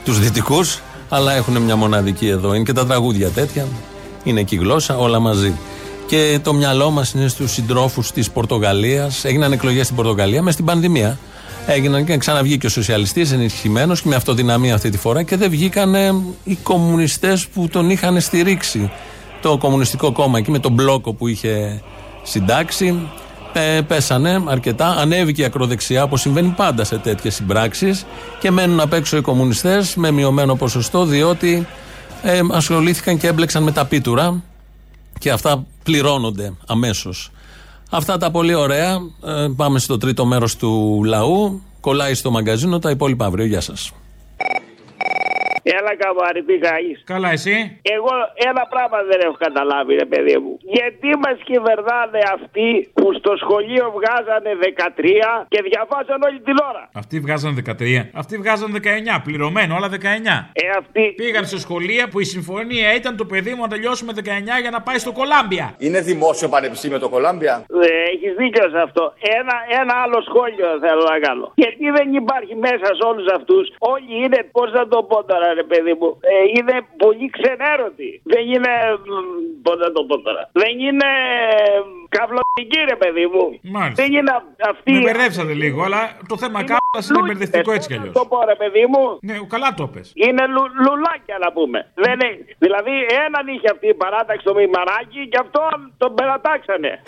[0.05, 0.81] τους δυτικούς.
[1.09, 2.55] Αλλά έχουν μια μοναδική εδώ.
[2.55, 3.67] Είναι και τα τραγούδια τέτοια.
[4.25, 5.53] Είναι και η γλώσσα, όλα μαζί.
[6.07, 9.25] Και το μυαλό μας είναι στους συντρόφους της Πορτογαλίας.
[9.25, 11.19] Έγιναν εκλογές στην Πορτογαλία μες στην πανδημία.
[11.67, 15.95] Έγιναν και ξαναβγήκε ο σοσιαλιστής ενισχυμένος και με αυτοδυναμία αυτή τη φορά και δεν βγήκαν
[16.45, 18.91] οι κομμουνιστές που τον είχαν στηρίξει
[19.43, 21.83] το Κομμουνιστικό Κόμμα εκεί με τον μπλόκο που είχε
[22.23, 23.09] συντάξει.
[23.53, 24.87] Ε, πέσανε αρκετά.
[24.87, 28.07] Ανέβηκε η ακροδεξιά όπως συμβαίνει πάντα σε τέτοιες συμπράξεις
[28.39, 31.67] και μένουν απ' έξω οι κομμουνιστές με μειωμένο ποσοστό διότι
[32.23, 34.43] ε, ασχολήθηκαν και έμπλεξαν με τα πίτουρα
[35.19, 37.31] και αυτά πληρώνονται αμέσως.
[37.91, 38.93] Αυτά τα πολύ ωραία.
[39.27, 41.63] Ε, πάμε στο τρίτο μέρος του λαού.
[41.81, 43.45] Κολλάει στο μαγκαζίνο τα υπόλοιπα αύριο.
[43.45, 43.93] Γεια σας.
[45.77, 46.97] Έλα καμπάρι, τι κάνεις.
[47.13, 48.13] Καλά, εσύ; Εγώ
[48.51, 50.53] ένα πράγμα δεν έχω καταλάβει, ρε παιδί μου.
[50.77, 57.17] Γιατί μας κυβερνάνε αυτοί που στο σχολείο βγάζανε 13 και διαβάζαν όλη την ώρα; Αυτοί
[57.21, 58.11] βγάζαν 13.
[58.13, 59.21] Αυτοί βγάζαν 19.
[59.25, 60.51] Πληρωμένο, όλα 19.
[60.53, 61.05] Ε, αυτοί.
[61.17, 64.71] Πήγαν σε σχολεία που η συμφωνία ήταν το παιδί μου να τελειώσει με 19 για
[64.71, 65.75] να πάει στο Κολάμπια.
[65.79, 69.13] Είναι δημόσιο πανεπιστήμιο το Κολάμπια; Ε, Έχεις δίκιο σε αυτό.
[69.39, 71.53] Ένα, ένα άλλο σχόλιο θέλω να κάνω.
[71.55, 73.65] Γιατί δεν υπάρχει μέσα σε όλους αυτούς.
[73.79, 76.09] Όλοι είναι, πώς να το πω τώρα, ρε παιδί μου.
[76.21, 78.21] Ε, είναι πολύ ξενέρωτοι.
[78.25, 78.73] Δεν είναι.
[79.63, 80.43] Πώς να το πω τώρα.
[80.53, 81.11] Δεν είναι.
[82.09, 83.45] Καυλωτικοί, ρε παιδί μου.
[83.63, 84.03] Μάλιστα.
[84.03, 84.33] Δεν είναι
[84.71, 84.93] αυτοί.
[84.93, 88.13] Με μπερδέψατε λίγο, αλλά το θέμα κάπου είναι μπερδευτικό έτσι κι αλλιώ.
[88.13, 89.19] Το πω, ρε παιδί μου.
[89.21, 90.13] Ναι, καλά το πες.
[90.15, 91.79] Είναι λου, λουλάκια να πούμε.
[91.95, 92.29] Δεν είναι,
[92.59, 92.95] δηλαδή
[93.27, 95.63] έναν είχε αυτή η παράταξη το μημαράκι και αυτό
[95.99, 97.03] τον περατάξανε.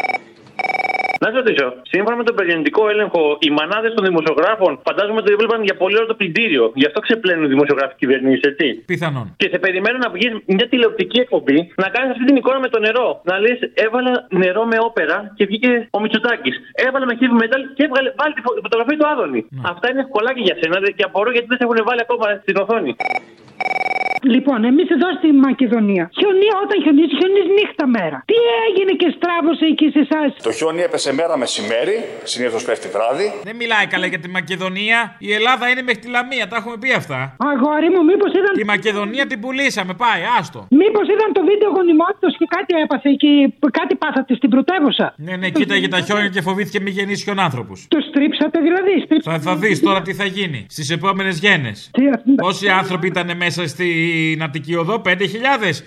[1.24, 5.60] Να σας ρωτήσω, σύμφωνα με τον περιοδικό έλεγχο, οι μανάδες των δημοσιογράφων φαντάζομαι ότι έβλεπαν
[5.68, 6.64] για πολύ ώρα το πλυντήριο.
[6.80, 8.66] Γι' αυτό ξεπλένουν οι δημοσιογράφοι κυβερνήσεις, έτσι.
[8.92, 9.26] Πιθανόν.
[9.40, 12.78] Και σε περιμένω να βγει μια τηλεοπτική εκπομπή, να κάνει αυτή την εικόνα με το
[12.86, 13.08] νερό.
[13.30, 14.12] Να λες, έβαλα
[14.42, 16.54] νερό με όπερα και βγήκε ο Μητσοτάκης.
[16.86, 19.40] Έβαλα με heavy metal και έβγαλε βάλει τη φω- φωτογραφία του Άδωνη.
[19.72, 22.56] Αυτά είναι ευκολάκι για σένα δε- και απορώ γιατί δεν σε έχουν βάλει ακόμα στην
[22.62, 22.92] οθόνη.
[24.34, 26.04] Λοιπόν, εμείς εδώ στη Μακεδονία.
[26.18, 28.18] Χιονί, όταν χιονίζει, χιονίζει νύχτα μέρα.
[28.30, 31.96] Τι έγινε και στράβωσε εκεί σε εσάς; Το χιόνι έπεσε μέρα μεσημέρι,
[32.32, 33.26] συνήθως πέφτει βράδυ.
[33.48, 34.98] Δεν μιλάει καλά για τη Μακεδονία.
[35.28, 37.18] Η Ελλάδα είναι μέχρι τη Λαμία, τα έχουμε πει αυτά.
[37.50, 38.52] Αγόρι μου, μήπως ήταν.
[38.60, 40.60] Τη Μακεδονία την πουλήσαμε, πάει, άστο.
[40.80, 43.30] Μήπως ήταν το βίντεο γονιμότητο και κάτι έπαθε και
[43.78, 47.74] κάτι πάθατε στην πρωτεύουσα; Ναι, ναι, κοίταγε τα χιόνια και φοβήθηκε μη γεννήσει χιονάνθρωπου.
[47.94, 48.94] Το στρίψατε δηλαδή.
[49.04, 49.38] Στρίψατε.
[49.38, 51.90] Θα, θα δεις τώρα τι θα γίνει στις επόμενες γέννες.
[52.36, 53.66] Πόσοι άνθρωποι ήταν μέσα
[54.14, 55.10] στην Αττική Οδό, 5.000.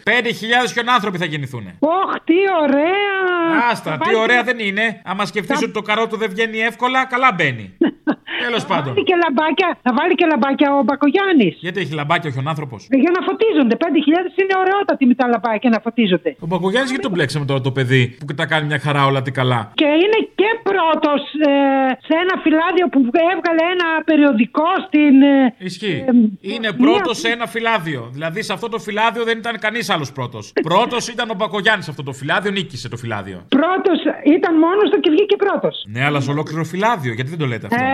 [0.04, 1.66] 5.000 χιονάνθρωποι θα γεννηθούν.
[1.80, 3.70] Ωχ, τι ωραία!
[3.72, 5.02] Άστα, Θα τι βάλει- ωραία δεν είναι.
[5.06, 7.66] Άμα σκεφτείς ότι το καρότο δεν βγαίνει εύκολα, καλά μπαίνει.
[8.46, 8.94] Τέλος Θα πάντων.
[8.94, 11.54] βάλει και λαμπάκια, θα βάλει και λαμπάκια ο Μπακογιάννης.
[11.66, 12.76] Γιατί έχει λαμπάκι ο χιονάνθρωπο.
[13.04, 13.76] Για να φωτίζονται.
[13.84, 16.30] 5.000 είναι ωραιότατοι με τα λαμπάκια να φωτίζονται.
[16.40, 19.32] Ο Μπακογιάννης γιατί τον μπλέξαμε τώρα το παιδί που τα κάνει μια χαρά όλα τι
[19.40, 21.20] καλά; Και είναι και πρώτος
[22.08, 23.00] σε ένα φυλάδιο που
[23.34, 25.14] έβγαλε ένα περιοδικό στην.
[25.22, 26.04] ε, Ισχύει.
[26.08, 26.12] ε,
[26.54, 28.02] Είναι μία- πρώτος σε ένα φυλάδιο.
[28.18, 30.54] Δηλαδή σε αυτό το φυλάδιο δεν ήταν κανείς άλλος πρώτος.
[30.64, 33.38] Πρώτος ήταν ο Μπακογιάννης σε αυτό το φυλάδιο, νίκησε το φυλάδιο.
[33.50, 34.00] Πρώτος
[34.38, 35.86] ήταν μόνος του και βγήκε πρώτος.
[35.88, 37.88] Ναι, αλλά σε ολόκληρο φυλάδιο, γιατί δεν το λέτε αυτό; Ε,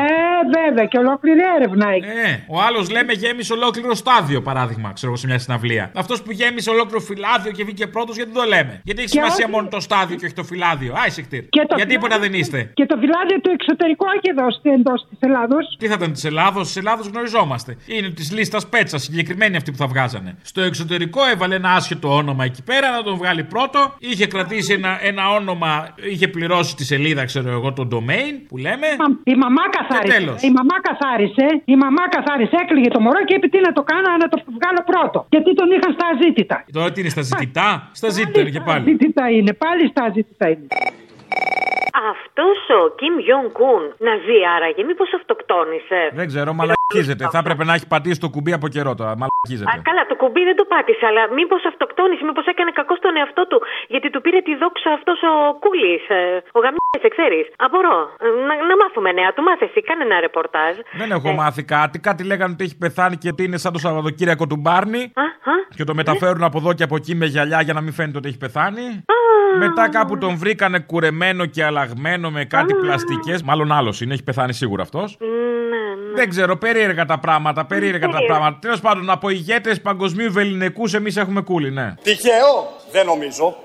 [0.57, 2.05] βέβαια, και ολόκληρη έρευνα έχει.
[2.29, 5.91] Ε, ο άλλος λέμε γέμισε ολόκληρο στάδιο, παράδειγμα, ξέρω εγώ, σε μια συναυλία.
[5.95, 9.17] Αυτός που γέμισε ολόκληρο φυλάδιο και βγήκε πρώτος, γιατί δεν το λέμε; Γιατί έχει Και
[9.19, 11.41] σημασία όχι- μόνο το στάδιο και όχι το φυλάδιο; Άισε κτήρ.
[11.49, 15.05] Και το Γιατί τίποτα φυλάδιο- δεν είστε; Και το φυλάδιο του εξωτερικού όχι εδώ εντός
[15.09, 15.75] της Ελλάδος.
[15.79, 17.77] Τι θα ήταν της Ελλάδος, της Ελλάδος γνωριζόμαστε.
[17.85, 20.35] Είναι της λίστας πέτσα, συγκεκριμένη αυτή που θα βγάζανε.
[20.41, 23.93] Στο εξωτερικό έβαλε ένα άσχετο όνομα εκεί πέρα να τον βγάλει πρώτο.
[23.99, 28.87] Είχε κρατήσει ένα, ένα όνομα, είχε πληρώσει τη σελίδα, ξέρω εγώ, το domain που λέμε.
[29.23, 30.32] Η μαμά καθάρισε.
[30.35, 30.49] Τέλος.
[30.49, 31.45] Η μαμά καθάρισε.
[31.73, 32.55] Η μαμά καθάρισε.
[32.63, 35.17] Έκλειγε το μωρό και είπε τι να το κάνω, να το βγάλω πρώτο.
[35.33, 36.57] Γιατί τον είχαν στα αζήτητα.
[36.77, 37.67] Τώρα τι είναι στα ζητητά,
[37.99, 38.83] στα ζήτητα είναι και Στα πάλι.
[38.83, 39.51] αζήτητα είναι.
[39.63, 40.67] Πάλι στα αζήτητα είναι.
[42.11, 47.23] Αυτός ο Κιμ Γιον Κουν να ζει άραγε, μήπως αυτοκτόνησε; Δεν ξέρω, μαλακίζεται.
[47.33, 49.11] Θα έπρεπε να έχει πατήσει το κουμπί από καιρό τώρα.
[49.15, 49.81] Α, Μαλακίζεται.
[49.89, 53.57] καλά, το κουμπί δεν το πάτησε, αλλά μήπως αυτοκτόνησε, μήπως έκανε κακό στον εαυτό του.
[53.93, 55.33] Γιατί του πήρε τη δόξα αυτός ο
[55.63, 56.03] Κούλης,
[56.57, 57.45] ο γαμιές, ξέρεις.
[57.65, 57.97] Απορώ.
[58.25, 59.29] Ε, Να, να μάθουμε νέα.
[59.35, 60.73] Του μάθε εσύ, κάνε ένα ρεπορτάζ.
[61.01, 61.95] Δεν έχω μάθει κάτι.
[62.07, 65.03] Κάτι λέγανε ότι έχει πεθάνει και ότι είναι σαν το Σαββατοκύριακο του Μπάρνι.
[65.77, 68.27] Και το μεταφέρουν από εδώ και από εκεί με γυαλιά για να μην φαίνεται ότι
[68.27, 68.85] έχει πεθάνει.
[69.59, 73.41] Μετά κάπου τον βρήκανε κουρεμένο και αλλαγμένο με κάτι πλαστικές.
[73.43, 75.17] Μάλλον άλλος είναι, έχει πεθάνει σίγουρα αυτός.
[76.15, 78.27] Δεν ξέρω, περίεργα τα πράγματα, περίεργα τα Περίεργα.
[78.33, 78.59] πράγματα.
[78.61, 81.93] Τέλος πάντων, από ηγέτες παγκοσμίου βεληνικούς εμείς έχουμε κούλι, ναι.
[82.03, 83.55] Τυχαίο, δεν νομίζω.